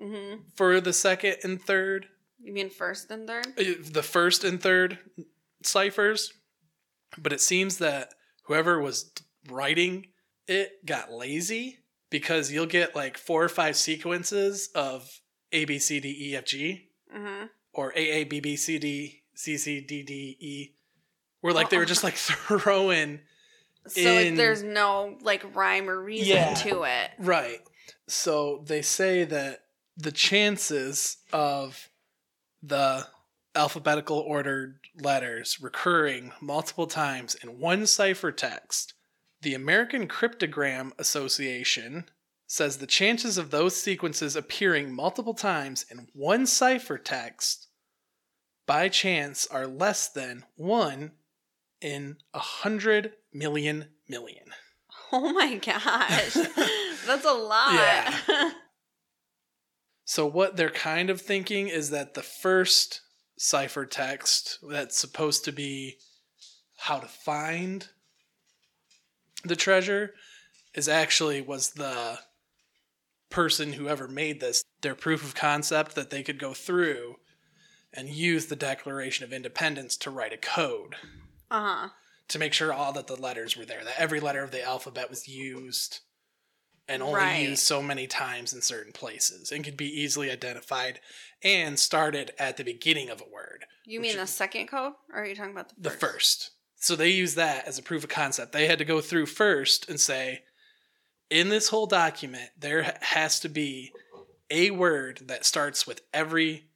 [0.00, 2.06] hmm for the second and third
[2.40, 3.46] You mean first and third?
[3.58, 4.98] uh, the first and third
[5.62, 6.32] ciphers,
[7.16, 8.08] but it seems that
[8.46, 9.12] whoever was
[9.48, 10.06] writing
[10.48, 11.78] it got lazy
[12.10, 15.08] because you'll get like four or five sequences of
[15.52, 17.46] A B C D E F G Mm-hmm.
[17.72, 20.72] Or A A B B C D C C D D E,
[21.40, 21.86] where like they were Oh.
[21.86, 23.20] just like throwing
[23.88, 26.54] So In- like, there's no like rhyme or reason Yeah.
[26.54, 27.10] to it.
[27.18, 27.60] right.
[28.08, 29.64] So they say that
[29.96, 31.88] the chances of
[32.62, 33.06] the
[33.54, 38.92] alphabetical ordered letters recurring multiple times in one ciphertext,
[39.42, 42.08] the American Cryptogram Association
[42.52, 47.68] says the chances of those sequences appearing multiple times in one ciphertext
[48.66, 51.12] by chance are less than 1
[51.80, 54.44] in a hundred million million.
[55.10, 56.34] Oh my gosh,
[57.06, 57.72] that's a lot.
[57.72, 58.50] Yeah.
[60.04, 63.00] So what they're kind of thinking is that the first
[63.40, 65.96] ciphertext that's supposed to be
[66.76, 67.88] how to find
[69.42, 70.12] the treasure
[70.74, 72.18] is actually was the
[73.32, 77.16] person whoever made this their proof of concept that they could go through
[77.92, 80.94] and use the Declaration of Independence to write a code
[81.50, 81.88] uh huh.
[82.28, 85.10] to make sure all that the letters were there, that every letter of the alphabet
[85.10, 86.00] was used
[86.88, 87.48] and only Right.
[87.48, 91.00] used so many times in certain places and could be easily identified
[91.42, 95.20] and started at the beginning of a word, You mean the is- second code, or
[95.22, 96.00] are you talking about the first?
[96.00, 96.12] the first?
[96.14, 96.50] first.
[96.76, 98.50] So they use that as a proof of concept.
[98.52, 100.42] They had to go through first and say,
[101.32, 103.92] in this whole document, there has to be
[104.50, 106.66] a word that starts with every.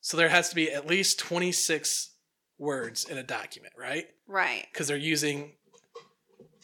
[0.00, 2.10] So there has to be at least 26
[2.58, 4.06] words in a document, right?
[4.26, 4.66] Right.
[4.72, 5.52] because they're using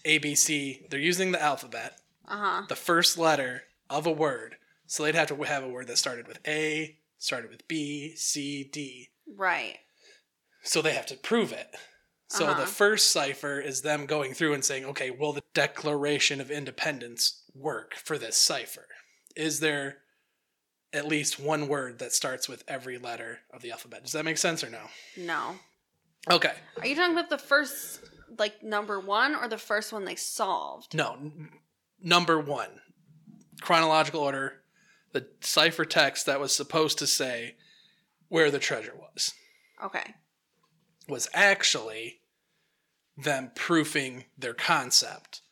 [0.04, 0.88] ABC.
[0.90, 1.98] They're using the alphabet,
[2.28, 2.62] Uh huh.
[2.68, 4.56] the first letter of a word.
[4.86, 8.64] So they'd have to have a word that started with A, started with B, C,
[8.64, 9.08] D.
[9.36, 9.78] Right.
[10.62, 11.68] So they have to prove it.
[12.30, 12.60] So Uh-huh.
[12.60, 17.42] the first cipher is them going through and saying, okay, will the Declaration of Independence
[17.54, 18.86] work for this cipher?
[19.34, 20.02] Is there
[20.92, 24.04] at least one word that starts with every letter of the alphabet?
[24.04, 24.88] Does that make sense or no?
[25.16, 25.56] No.
[26.30, 26.54] Okay.
[26.78, 28.00] Are you talking about the first,
[28.38, 30.94] like number one, or the first one they solved?
[30.94, 31.50] No, n-
[32.00, 32.80] number one,
[33.60, 34.62] chronological order,
[35.12, 37.56] the cipher text that was supposed to say
[38.28, 39.32] where the treasure was
[39.82, 40.14] Okay.
[41.08, 42.19] was actually
[43.24, 45.42] them proofing their concept,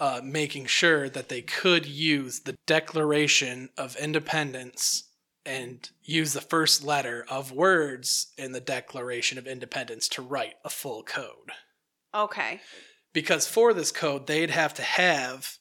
[0.00, 5.04] uh, making sure that they could use the Declaration of Independence
[5.44, 10.68] and use the first letter of words in the Declaration of Independence to write a
[10.70, 11.52] full code.
[12.14, 12.60] Okay.
[13.12, 15.56] Because for this code, they'd have to have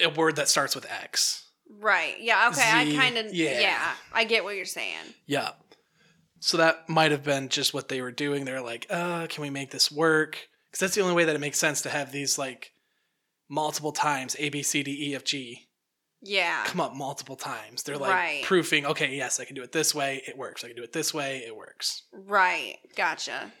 [0.00, 1.50] a word that starts with X.
[1.80, 2.16] Right.
[2.20, 2.48] Yeah.
[2.48, 2.60] Okay.
[2.60, 3.32] Z, I kind of.
[3.32, 3.60] yeah.
[3.60, 3.92] Yeah.
[4.12, 5.14] I get what you're saying.
[5.26, 5.50] Yeah.
[6.40, 8.44] So that might have been just what they were doing.
[8.44, 10.48] They're like, uh, can we make this work?
[10.72, 12.72] Because that's the only way that it makes sense to have these like
[13.48, 15.68] multiple times A, B, C, D, E, F, G
[16.22, 16.64] Yeah.
[16.66, 17.82] come up multiple times.
[17.82, 18.42] They're like Right.
[18.44, 20.64] proofing, okay, yes, I can do it this way, it works.
[20.64, 22.02] I can do it this way, it works.
[22.12, 22.78] Right.
[22.96, 23.52] Gotcha.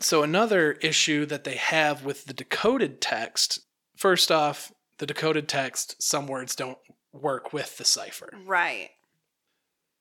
[0.00, 3.60] So another issue that they have with the decoded text,
[3.96, 6.78] first off, the decoded text, some words don't
[7.12, 8.32] work with the cipher.
[8.44, 8.90] Right.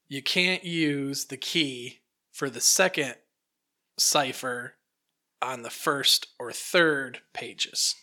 [0.08, 3.16] you can't use the key for the second
[3.98, 4.76] cipher
[5.46, 7.96] on the first or third pages.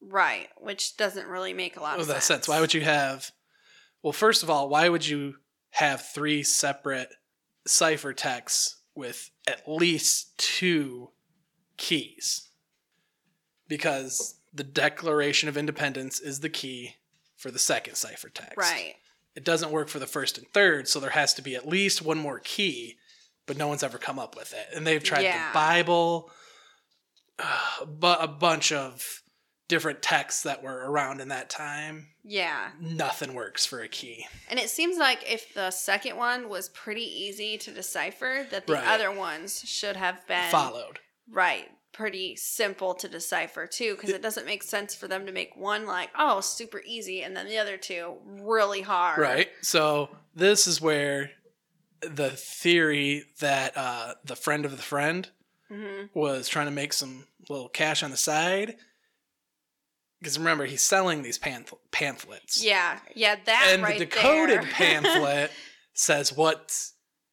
[0.00, 0.48] Right.
[0.58, 2.24] Which doesn't really make a lot of that sense.
[2.24, 2.48] sense.
[2.48, 3.30] Why would you have?
[4.02, 5.36] Well, first of all, why would you
[5.70, 7.08] have three separate
[7.66, 11.10] cipher texts with at least two
[11.76, 12.48] keys?
[13.68, 16.96] Because the Declaration of Independence is the key
[17.36, 18.56] for the second cipher text.
[18.56, 18.94] Right.
[19.34, 22.00] it doesn't work for the first and third, so there has to be at least
[22.00, 22.96] one more key,
[23.46, 24.66] but no one's ever come up with it.
[24.72, 25.48] And they've tried Yeah.
[25.48, 26.30] the Bible,
[27.38, 29.22] uh, but a bunch of
[29.66, 32.08] different texts that were around in that time.
[32.22, 32.70] Yeah.
[32.80, 34.26] Nothing works for a key.
[34.50, 38.74] And it seems like if the second one was pretty easy to decipher, that the
[38.74, 38.86] Right.
[38.86, 41.00] other ones should have been Followed.
[41.30, 41.68] Right.
[41.92, 45.86] pretty simple to decipher too because it doesn't make sense for them to make one
[45.86, 49.48] like oh super easy and then the other two really hard Right.
[49.62, 51.30] So this is where
[52.00, 55.30] the theory that uh, the friend of the friend
[55.70, 58.76] hmm was trying to make some little cash on the side.
[60.20, 62.64] Because remember, he's selling these pamphlet- pamphlets.
[62.64, 65.50] yeah yeah that and right the decoded pamphlet
[65.92, 66.74] says what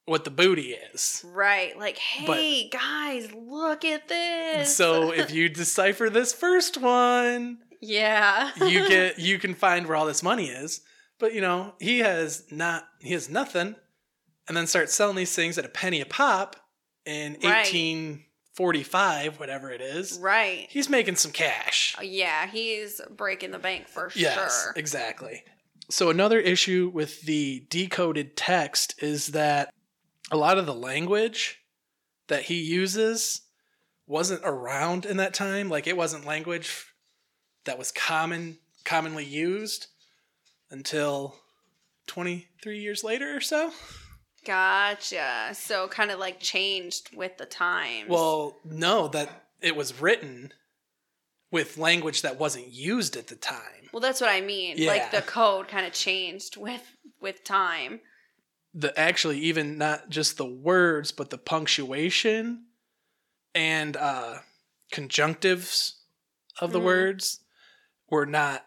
[0.06, 1.24] what the booty is.
[1.26, 7.60] right like But- hey guys look at this So if you decipher this first one,
[7.80, 10.82] yeah you get you can find where all this money is.
[11.20, 13.76] But you know, he has not he has nothing
[14.48, 16.58] and then starts selling these things at a penny a pop
[17.06, 17.66] in Right.
[17.66, 20.18] 1845, whatever it is.
[20.20, 21.96] right He's making some cash.
[21.98, 25.44] Uh, yeah he's breaking the bank for Yes, sure exactly.
[25.90, 29.74] So another issue with the decoded text is that
[30.32, 31.60] a lot of the language
[32.28, 33.42] that he uses
[34.08, 35.68] wasn't around in that time.
[35.70, 36.86] Like it wasn't language
[37.66, 39.88] that was common commonly used
[40.70, 41.36] until
[42.08, 43.72] 23 years later or so.
[44.46, 45.50] Gotcha.
[45.54, 48.10] So kind of like changed with the times.
[48.10, 49.30] Well, no, that
[49.62, 50.52] it was written
[51.52, 53.90] with language that wasn't used at the time.
[53.94, 54.76] well, that's what I mean.
[54.78, 54.88] Yeah.
[54.90, 58.00] Like the code kind of changed with with time.
[58.74, 62.64] the actually even not just the words but the punctuation
[63.54, 64.38] and uh
[64.94, 65.96] conjunctives
[66.62, 66.84] of the Mhm.
[66.86, 67.42] words
[68.10, 68.66] were not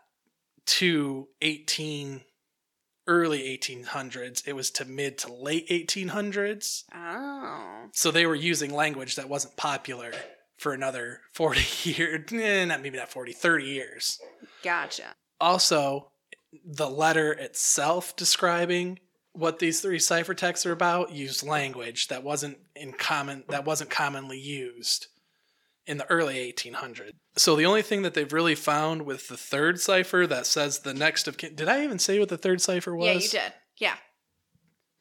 [0.67, 2.23] to 18
[3.07, 7.87] early 1800s it was to mid to late 1800s Oh.
[7.93, 10.13] so they were using language that wasn't popular
[10.57, 14.19] for another 40 years eh, not maybe not 40 30 years
[14.63, 15.15] Gotcha.
[15.41, 16.11] also
[16.65, 18.99] the letter itself describing
[19.33, 24.39] what these three ciphertexts are about used language that wasn't in common that wasn't commonly
[24.39, 25.09] used
[25.87, 29.81] in the early 1800s so the only thing that they've really found with the third
[29.81, 32.95] cipher that says the next of kin did i even say what the third cipher
[32.97, 33.53] was Yeah, you did.
[33.79, 33.95] Yeah.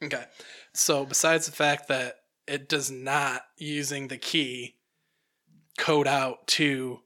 [0.04, 0.24] okay
[0.74, 2.16] so besides the fact that
[2.46, 4.74] it does not using the key
[5.78, 7.00] code out to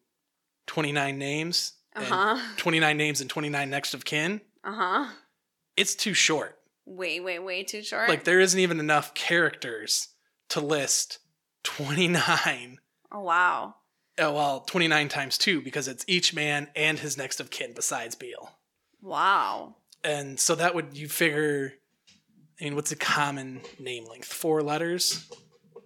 [0.66, 2.38] 29 names Uh and huh.
[2.56, 5.12] 29 names and 29 next of kin Uh huh.
[5.76, 6.56] it's too short.
[6.84, 8.08] Way, way, way too short.
[8.08, 10.08] Like there isn't even enough characters
[10.48, 11.18] to list
[11.64, 12.78] 29.
[13.12, 13.74] Oh wow.
[14.20, 18.16] Oh, well, 29 times 2 because it's each man and his next of kin besides
[18.16, 18.50] Beale.
[19.00, 19.76] Wow.
[20.02, 21.74] And so that would you figure
[22.60, 24.32] I mean what's a common name length?
[24.32, 25.24] 4 letters?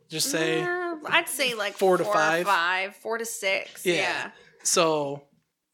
[0.08, 2.46] Just say Uh, I'd say like Four to or five?
[2.46, 3.84] five, four to six.
[3.84, 3.94] Yeah.
[3.94, 4.30] Yeah.
[4.62, 5.24] so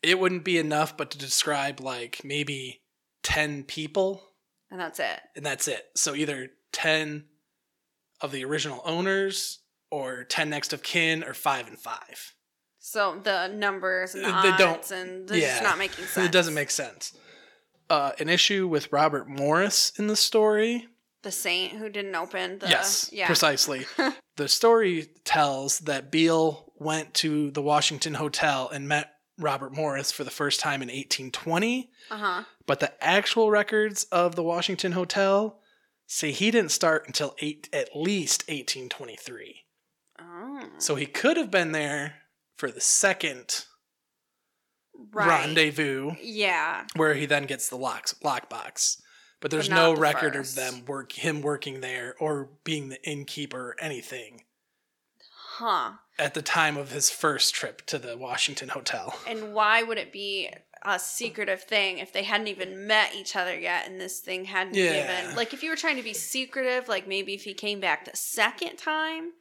[0.03, 2.83] it wouldn't be enough but to describe like maybe
[3.23, 4.23] 10 people
[4.71, 5.21] And that's it.
[5.37, 5.85] and that's it.
[5.95, 7.25] So either 10
[8.21, 12.35] of the original owners or 10 next of kin or 5 and 5.
[12.79, 15.61] So the numbers and the They don't- and yeah.
[15.63, 16.27] not making sense.
[16.29, 17.13] It doesn't make sense.
[17.91, 20.87] Uh, an issue with Robert Morris in the story.
[21.23, 23.27] the saint who didn't open the yes, yeah.
[23.27, 23.87] precisely.
[24.37, 30.23] the story tells that Beale went to the Washington Hotel and met Robert Morris for
[30.25, 32.45] the first time in 1820, Uh-huh.
[32.67, 35.59] but the actual records of the Washington Hotel
[36.07, 39.65] say he didn't start until eight, at least 1823.
[40.79, 42.15] So he could have been there
[42.57, 43.65] for the second
[45.13, 45.29] right.
[45.45, 46.87] rendezvous, Yeah.
[46.97, 49.01] where he then gets the locks lockbox.
[49.41, 50.57] But there's But no the record first.
[50.59, 54.45] of them work him working there or being the innkeeper or anything
[55.59, 55.93] Huh.
[56.19, 59.17] at the time of his first trip to the Washington Hotel.
[59.27, 60.51] And why would it be
[60.83, 64.75] a secretive thing if they hadn't even met each other yet and this thing hadn't
[64.75, 65.23] Yeah.
[65.23, 68.05] even like if you were trying to be secretive, like maybe if he came back
[68.05, 69.33] the second time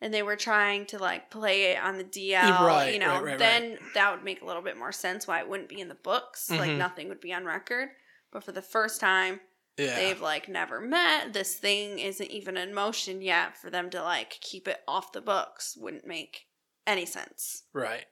[0.00, 3.24] and they were trying to like play it on the DL, Right, you know, right,
[3.24, 5.88] right, then that would make a little bit more sense why it wouldn't be in
[5.88, 6.50] the books.
[6.50, 6.78] Like Mhm.
[6.78, 7.90] nothing would be on record.
[8.30, 9.40] But for the first time,
[9.78, 9.94] Yeah.
[9.96, 11.32] they've like never met.
[11.32, 13.56] This thing isn't even in motion yet.
[13.56, 16.46] For them to like keep it off the books wouldn't make
[16.86, 17.64] any sense.
[17.72, 18.06] Right.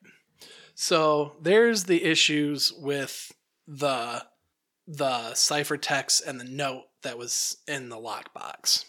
[0.75, 3.33] So there's the issues with
[3.67, 4.27] the
[4.87, 8.85] the ciphertext and the note that was in the lockbox.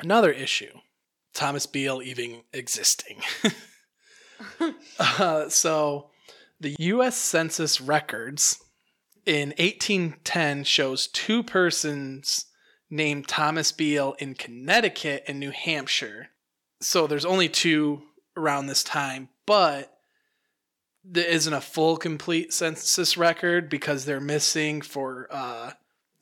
[0.00, 0.80] Another issue:
[1.34, 3.20] Thomas Beale even existing.
[4.98, 6.10] uh, so
[6.60, 7.16] the U.S.
[7.16, 8.62] Census records
[9.26, 12.46] in 1810 shows two persons
[12.90, 16.28] named Thomas Beale in Connecticut and New Hampshire.
[16.80, 18.02] So there's only two
[18.36, 19.98] around this time, but
[21.04, 25.72] there isn't a full complete census record because they're missing for uh,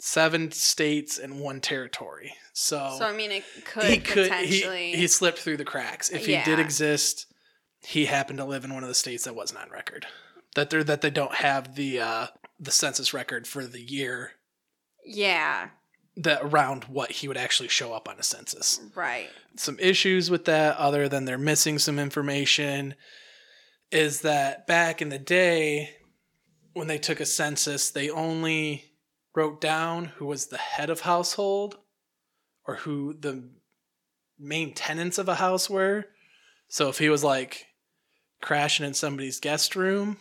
[0.04, 2.34] seven states and one territory.
[2.52, 4.90] So, So I mean, it could he could potentially.
[4.90, 6.10] he, he slipped through the cracks.
[6.10, 7.26] If he did exist,
[7.86, 10.06] he happened to live in one of the states that wasn't on record.
[10.56, 12.26] That they that they don't have the uh,
[12.58, 14.32] the census record for the year
[15.06, 15.68] Yeah.
[16.16, 18.80] that around what he would actually show up on a census.
[18.96, 19.28] Right.
[19.56, 22.96] Some issues with that, other than they're missing some information,
[23.92, 25.90] is that back in the day
[26.72, 28.91] when they took a census, they only
[29.34, 31.78] wrote down who was the head of household
[32.66, 33.48] or who the
[34.38, 36.06] main tenants of a house were.
[36.68, 37.66] So if he was like
[38.40, 40.18] crashing in somebody's guest room,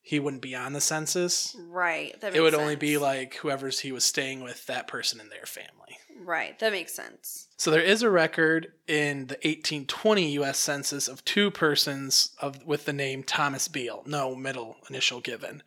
[0.00, 1.54] he wouldn't be on the census.
[1.68, 2.20] Right.
[2.20, 5.28] That It would makes only be like whoever's he was staying with, that person in
[5.28, 5.98] their family.
[6.20, 6.58] Right.
[6.58, 7.48] That makes sense.
[7.56, 10.58] So there is a record in the 1820 U.S.
[10.58, 15.62] Census of two persons of with the name Thomas Beale, no middle initial given.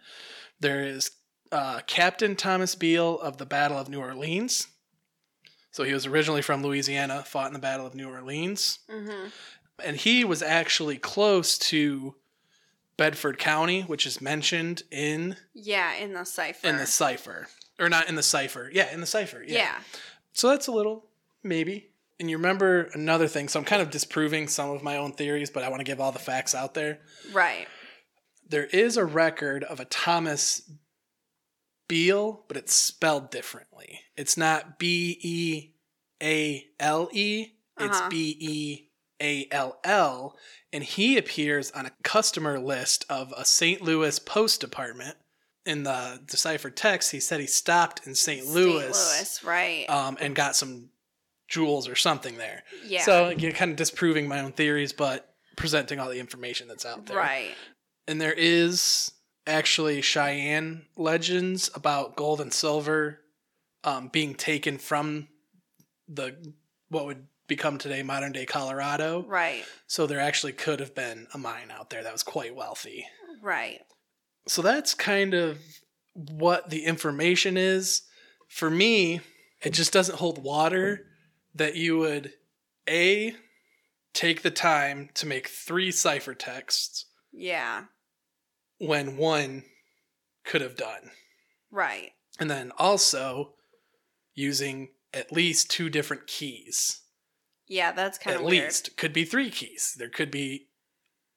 [0.60, 1.12] There is
[1.56, 4.68] uh, Captain Thomas Beale of the Battle of New Orleans.
[5.72, 9.28] So he was originally from Louisiana, fought in the Battle of New Orleans, Mm-hmm.
[9.84, 12.16] and he was actually close to
[12.98, 16.68] Bedford County, which is mentioned in Yeah, in the cipher.
[16.68, 17.48] in the cipher,
[17.80, 18.70] or not in the cipher.
[18.74, 19.44] Yeah, in the cipher.
[19.46, 19.76] yeah.
[20.34, 21.06] So that's a little
[21.44, 21.90] maybe.
[22.20, 23.50] And you remember another thing.
[23.50, 26.00] So I'm kind of disproving some of my own theories, but I want to give
[26.00, 27.00] all the facts out there.
[27.34, 27.68] Right.
[28.48, 30.62] There is a record of a Thomas
[31.88, 34.02] Beale, but it's spelled differently.
[34.16, 35.72] It's not B E
[36.22, 38.10] A L E, it's Uh-huh.
[38.10, 38.90] B E
[39.22, 40.38] A L L.
[40.74, 43.82] And he appears on a customer list of a St.
[43.82, 45.16] Louis Post Department.
[45.66, 48.46] In the deciphered text, he said he stopped in St.
[48.46, 49.44] Louis, St.
[49.44, 49.90] Louis, right.
[49.90, 50.90] um, and got some
[51.48, 52.64] jewels or something there.
[52.86, 53.02] yeah.
[53.02, 57.08] So you're kind of disproving my own theories, but presenting all the information that's out
[57.08, 57.18] there.
[57.18, 57.56] right.
[58.08, 59.12] And there is
[59.48, 63.20] actually Cheyenne legends about gold and silver
[63.84, 65.28] um, being taken from
[66.08, 66.36] the
[66.90, 69.24] what would become today modern day Colorado.
[69.28, 69.64] Right.
[69.88, 73.06] So there actually could have been a mine out there that was quite wealthy.
[73.42, 73.82] Right.
[74.48, 75.60] So that's kind of
[76.14, 78.04] what the information is.
[78.48, 79.22] For me,
[79.62, 81.08] it just doesn't hold water
[81.54, 82.34] that you would
[82.88, 83.36] A
[84.14, 87.86] take the time to make three ciphertexts Yeah.
[88.80, 89.64] When one
[90.44, 91.12] could have done.
[91.72, 92.12] Right.
[92.40, 93.54] And then also
[94.34, 97.02] using at least two different keys.
[97.68, 98.66] Yeah, that's kind At of weird.
[98.66, 99.96] least could be three keys.
[99.98, 100.68] There could be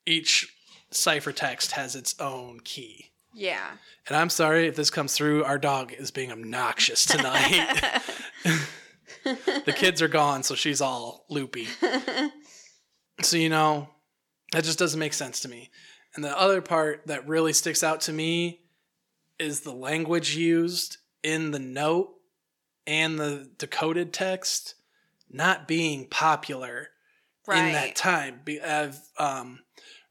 [0.04, 0.52] each
[0.92, 3.12] ciphertext has its own key.
[3.34, 3.68] Yeah.
[4.08, 5.44] And I'm sorry if this comes through.
[5.44, 8.00] Our dog is being obnoxious tonight.
[9.24, 11.68] the kids are gone, so she's all loopy.
[13.20, 13.88] So, you know,
[14.52, 15.70] that just doesn't make sense to me.
[16.18, 18.62] And the other part that really sticks out to me
[19.38, 22.12] is the language used in the note
[22.88, 24.74] and the decoded text
[25.30, 26.88] not being popular
[27.46, 27.66] right.
[27.68, 28.40] in that time.
[28.66, 29.60] I've um,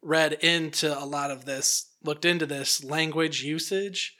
[0.01, 4.15] read into a lot of this, looked into this language usage,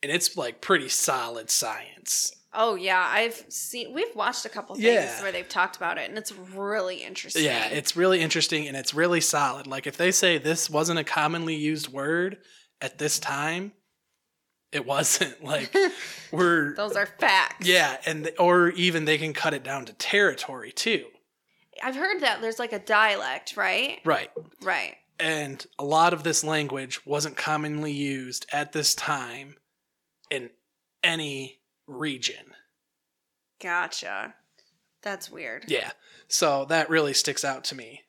[0.00, 2.32] and it's like pretty solid science.
[2.52, 3.92] Oh yeah, I've seen.
[3.92, 5.22] We've watched a couple things Yeah.
[5.22, 7.44] where they've talked about it, and it's really interesting.
[7.44, 9.66] Yeah, it's really interesting and it's really solid.
[9.66, 12.38] Like if they say this wasn't a commonly used word
[12.80, 13.72] at this time,
[14.72, 15.36] it wasn't.
[15.44, 15.74] Like
[16.32, 17.66] we're those are facts.
[17.68, 21.04] yeah, and or even they can cut it down to territory too.
[21.82, 23.98] I've heard that there's like a dialect, right?
[24.04, 24.30] Right.
[24.62, 24.94] Right.
[25.20, 29.56] And a lot of this language wasn't commonly used at this time
[30.30, 30.50] in
[31.04, 32.52] any region.
[33.60, 34.34] Gotcha.
[35.02, 35.64] That's weird.
[35.68, 35.90] Yeah.
[36.28, 38.02] So that really sticks out to me.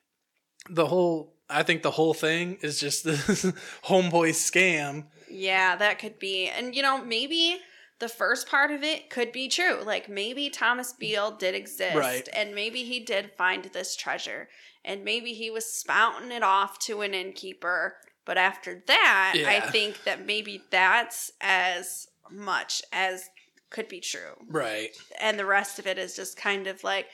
[0.68, 3.44] The whole I think the whole thing is just this
[3.84, 5.06] homeboy scam.
[5.28, 6.48] Yeah, that could be.
[6.48, 7.58] And you know, maybe
[7.98, 9.82] the first part of it could be true.
[9.84, 12.28] Like maybe Thomas Beale did exist Right.
[12.32, 14.48] and maybe he did find this treasure
[14.84, 17.94] and maybe he was spouting it off to an innkeeper.
[18.24, 23.28] But after that, I think that maybe that's as much as
[23.70, 24.34] could be true.
[24.48, 24.90] Right.
[25.20, 27.06] And the rest of it is just kind of like,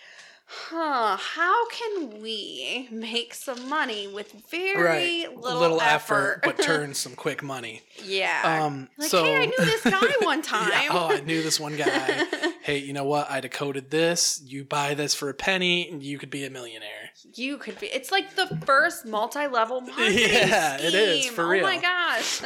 [0.49, 5.37] huh, how can we make some money with very right.
[5.37, 6.41] little, little effort?
[6.45, 7.83] effort, but turn some quick money.
[8.05, 8.63] yeah.
[8.65, 10.71] Um Like, so hey, I knew this guy one time.
[10.71, 12.25] Yeah, oh, I knew this one guy.
[12.63, 13.31] hey, you know what?
[13.31, 14.41] I decoded this.
[14.45, 17.11] You buy this for a penny and you could be a millionaire.
[17.35, 17.87] you could be.
[17.89, 21.35] It's like the first multi-level marketing Yeah, it is, scheme.
[21.35, 22.43] for Oh my gosh.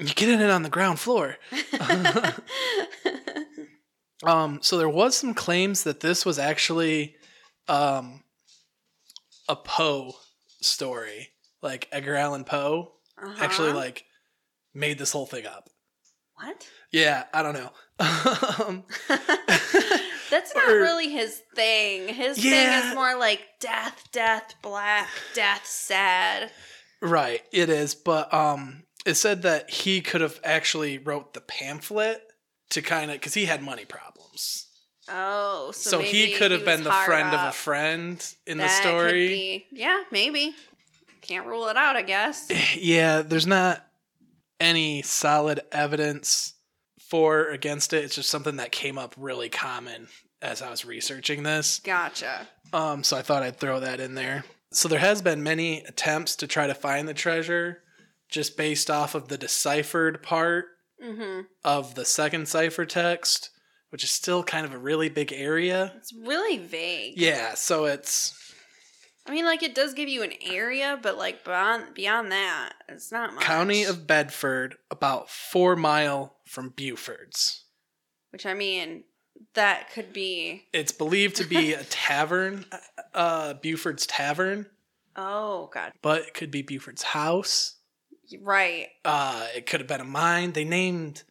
[0.00, 1.38] You get in it on the ground floor.
[4.24, 7.16] Um, so there was some claims that this was actually
[7.68, 8.22] um,
[9.48, 10.14] a Poe
[10.60, 11.28] story,
[11.62, 12.92] like Edgar Allan Poe
[13.38, 13.78] actually Uh-huh.
[13.78, 14.04] like
[14.74, 15.68] made this whole thing up.
[16.34, 16.66] what?
[16.92, 17.70] Yeah, I don't know.
[18.66, 18.84] um,
[20.30, 22.08] That's not or- really his thing.
[22.08, 26.50] His thing is more like death, death, black, death, sad.
[27.00, 32.20] Right, it is, but um it said that he could have actually wrote the pamphlet
[32.70, 34.66] to kind of because he had money problems.
[35.10, 38.82] Oh, so, So, he could have been the friend of a friend in the That
[38.82, 39.28] could story.
[39.28, 40.54] be- Yeah, maybe.
[41.22, 42.48] Can't rule it out, I guess.
[42.76, 43.84] Yeah, there's not
[44.60, 46.54] any solid evidence
[47.08, 48.04] for or against it.
[48.04, 50.08] It's just something that came up really common
[50.42, 51.80] as I was researching this.
[51.82, 52.46] Gotcha.
[52.72, 54.44] Um, so I thought I'd throw that in there.
[54.72, 57.82] So there has been many attempts to try to find the treasure,
[58.28, 60.66] just based off of the deciphered part
[61.04, 61.42] Mm-hmm.
[61.64, 63.50] of the second ciphertext,
[63.90, 65.92] which is still kind of a really big area.
[65.96, 67.14] It's really vague.
[67.16, 68.34] Yeah, so it's
[69.26, 73.12] I mean, like it does give you an area, but like beyond beyond that, it's
[73.12, 73.44] not much.
[73.44, 77.64] county of Bedford, about four mile from Buford's.
[78.30, 79.04] which I mean,
[79.54, 80.64] that could be.
[80.72, 82.64] It's believed to be a tavern,
[83.14, 84.66] uh, Buford's Tavern,
[85.14, 87.74] Oh God, but it could be Buford's house.
[88.40, 88.88] Right.
[89.04, 90.52] Uh, it could have been a mine.
[90.52, 91.22] They named,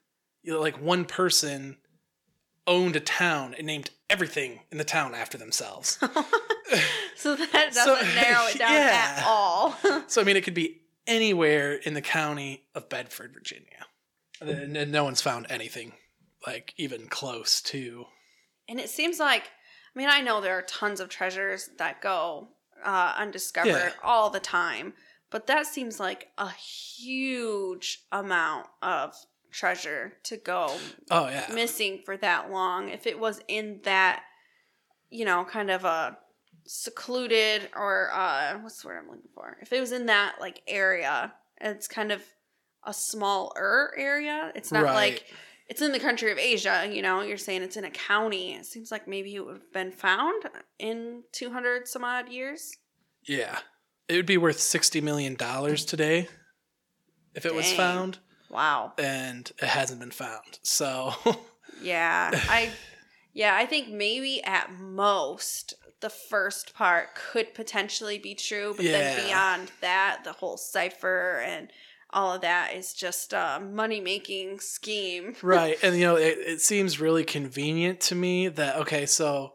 [0.44, 1.78] you know, like one person
[2.66, 5.98] owned a town and named everything in the town after themselves.
[7.16, 9.16] So that doesn't So- narrow it down yeah.
[9.18, 9.76] at all.
[10.08, 13.86] so I mean, it could be anywhere in the county of Bedford, Virginia.
[14.42, 15.94] And no one's found anything
[16.46, 18.06] like even close to.
[18.70, 22.50] and it seems like, I mean, I know there are tons of treasures that go
[22.86, 23.92] uh, undiscovered Yeah.
[24.04, 24.94] all the time,
[25.30, 29.16] but that seems like a huge amount of
[29.52, 30.76] treasure to go
[31.10, 32.90] Oh yeah, missing for that long.
[32.90, 34.24] If it was in that
[35.10, 36.18] you know kind of a
[36.66, 39.58] secluded or uh what's the word i'm looking for?
[39.62, 42.22] If it was in that like area it's kind of
[42.86, 44.52] a smaller area.
[44.56, 44.94] It's not Right.
[44.94, 45.34] like
[45.68, 47.22] it's in the country of asia you know?
[47.22, 48.54] You're saying it's in a county.
[48.54, 50.44] It seems like maybe it would have been found
[50.78, 52.76] in 200 some odd years.
[53.24, 53.60] Yeah.
[54.10, 56.28] It would be worth sixty million dollars today
[57.36, 60.60] if it was found, wow and it hasn't been found.
[60.64, 61.14] So
[61.82, 62.72] Yeah, I
[63.34, 68.92] yeah, I think maybe at most the first part could potentially be true, but Yeah.
[69.16, 71.72] then beyond that, the whole cipher and
[72.12, 75.36] all of that is just a money making scheme.
[75.44, 79.54] right and you know it, it seems really convenient to me that okay so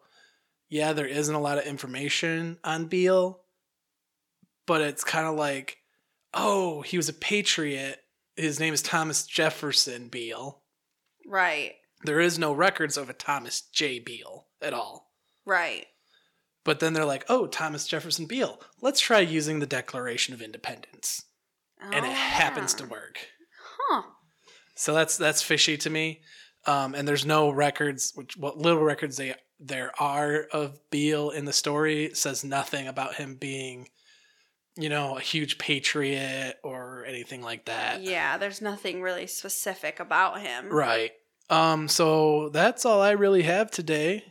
[0.69, 3.42] yeah there isn't a lot of information on beale
[4.67, 5.79] but it's kind of like
[6.35, 7.99] oh he was a patriot.
[8.37, 10.63] His name is thomas jefferson beale.
[11.27, 13.99] Right, there is no records of a thomas j.
[13.99, 15.11] Beale at all.
[15.45, 15.87] Right.
[16.65, 21.25] but then they're like oh thomas jefferson beale let's try using the declaration of independence.
[21.81, 23.19] And it Oh, happens to work.
[23.89, 24.03] Huh.
[24.77, 26.23] So that's that's fishy to me.
[26.65, 31.45] Um, and there's no records, which what little records they there are of Beale in
[31.45, 33.89] the story says nothing about him being,
[34.77, 38.03] you know, a huge patriot or anything like that.
[38.03, 40.71] Yeah, there's nothing really specific about him.
[40.71, 41.13] Right.
[41.51, 41.89] Um.
[41.89, 44.25] So that's all I really have today.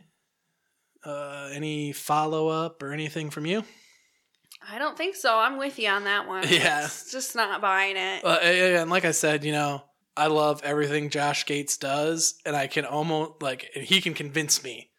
[1.04, 3.64] Uh, any follow up or anything from you?
[4.70, 5.38] I don't think so.
[5.38, 6.44] I'm with you on that one.
[6.48, 6.86] Yeah.
[6.86, 8.24] It's just not buying it.
[8.24, 9.84] Uh, and like I said, you know,
[10.16, 14.91] I love everything Josh Gates does, and I can almost like he can convince me.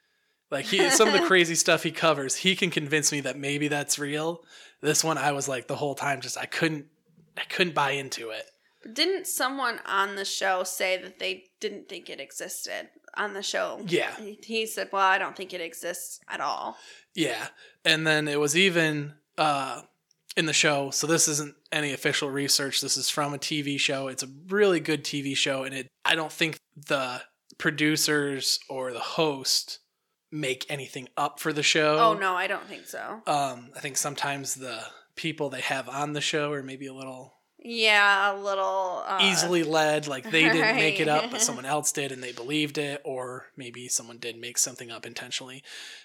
[0.52, 3.66] Like he, some of the crazy stuff he covers, he can convince me that maybe
[3.68, 4.44] that's real.
[4.82, 6.86] This one, I was like the whole time, just I couldn't,
[7.36, 8.44] I couldn't buy into it.
[8.92, 13.80] Didn't someone on the show say that they didn't think it existed on the show?
[13.86, 14.14] Yeah.
[14.16, 16.76] He- He said, "Well, I don't think it exists at all."
[17.14, 17.46] Yeah,
[17.84, 19.82] and then it was even uh,
[20.36, 20.90] in the show.
[20.90, 22.80] So this isn't any official research.
[22.80, 24.08] This is from a TV show.
[24.08, 25.88] It's a really good TV show, and it.
[26.04, 27.22] I don't think the
[27.58, 29.78] producers or the host
[30.32, 31.98] make anything up for the show.
[31.98, 33.22] Oh no, I don't think so.
[33.26, 34.80] Um, I think sometimes the
[35.14, 39.62] people they have on the show are maybe a little Yeah, a little uh, easily
[39.62, 43.02] led, like they didn't make it up, but someone else did and they believed it,
[43.04, 45.62] or maybe someone did make something up intentionally.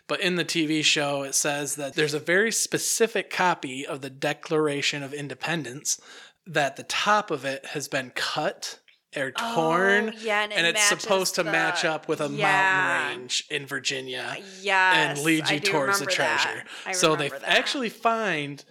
[0.07, 4.09] But in the TV show, it says that there's a very specific copy of the
[4.09, 5.99] Declaration of Independence
[6.45, 8.79] that the top of it has been cut
[9.15, 10.13] or Oh, torn.
[10.19, 12.45] yeah, and, it and it's supposed to the- match up with a Yeah.
[12.51, 16.63] mountain range in Virginia Yes, and lead you towards the treasure.
[16.93, 17.43] So they that.
[17.43, 18.63] actually find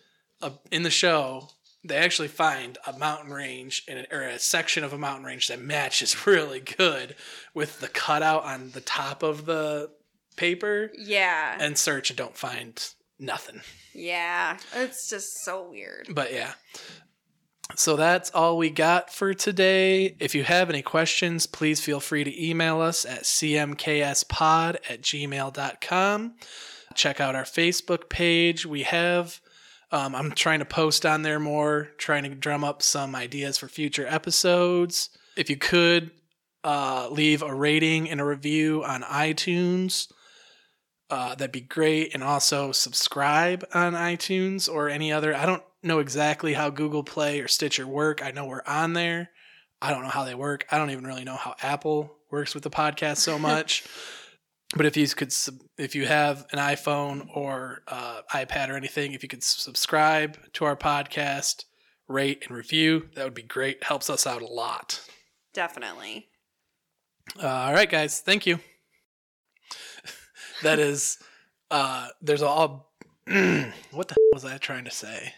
[0.42, 1.50] a, in the show
[1.84, 5.46] they actually find a mountain range in a, or a section of a mountain range
[5.46, 7.14] that matches really good
[7.54, 9.88] with the cutout on the top of the
[10.36, 13.60] paper yeah, and search and don't find nothing.
[13.94, 14.58] yeah.
[14.74, 16.08] It's just so weird.
[16.12, 16.54] But yeah.
[17.74, 20.16] So that's all we got for today.
[20.20, 26.34] If you have any questions, please feel free to email us at cmkspod at gmail.com.
[26.94, 28.64] Check out our Facebook page.
[28.64, 29.40] We have,
[29.90, 33.68] um, I'm trying to post on there more, trying to drum up some ideas for
[33.68, 35.10] future episodes.
[35.36, 36.12] If you could
[36.62, 40.10] uh, leave a rating and a review on iTunes,
[41.10, 42.14] uh, that'd be great.
[42.14, 45.34] And also subscribe on iTunes or any other.
[45.34, 48.24] I don't know exactly how Google Play or Stitcher work.
[48.24, 49.30] I know we're on there.
[49.80, 50.66] I don't know how they work.
[50.70, 53.84] I don't even really know how Apple works with the podcast so much.
[54.76, 55.32] but if you could,
[55.78, 60.64] if you have an iPhone or uh, iPad or anything, if you could subscribe to
[60.64, 61.64] our podcast,
[62.08, 63.82] rate and review, that would be great.
[63.84, 65.00] Helps us out a lot.
[65.52, 66.28] Definitely.
[67.42, 68.20] Uh, all right, guys.
[68.20, 68.60] Thank you.
[70.62, 71.18] that is,
[71.70, 72.92] uh, there's all.
[73.26, 75.32] what the hell was I trying to say?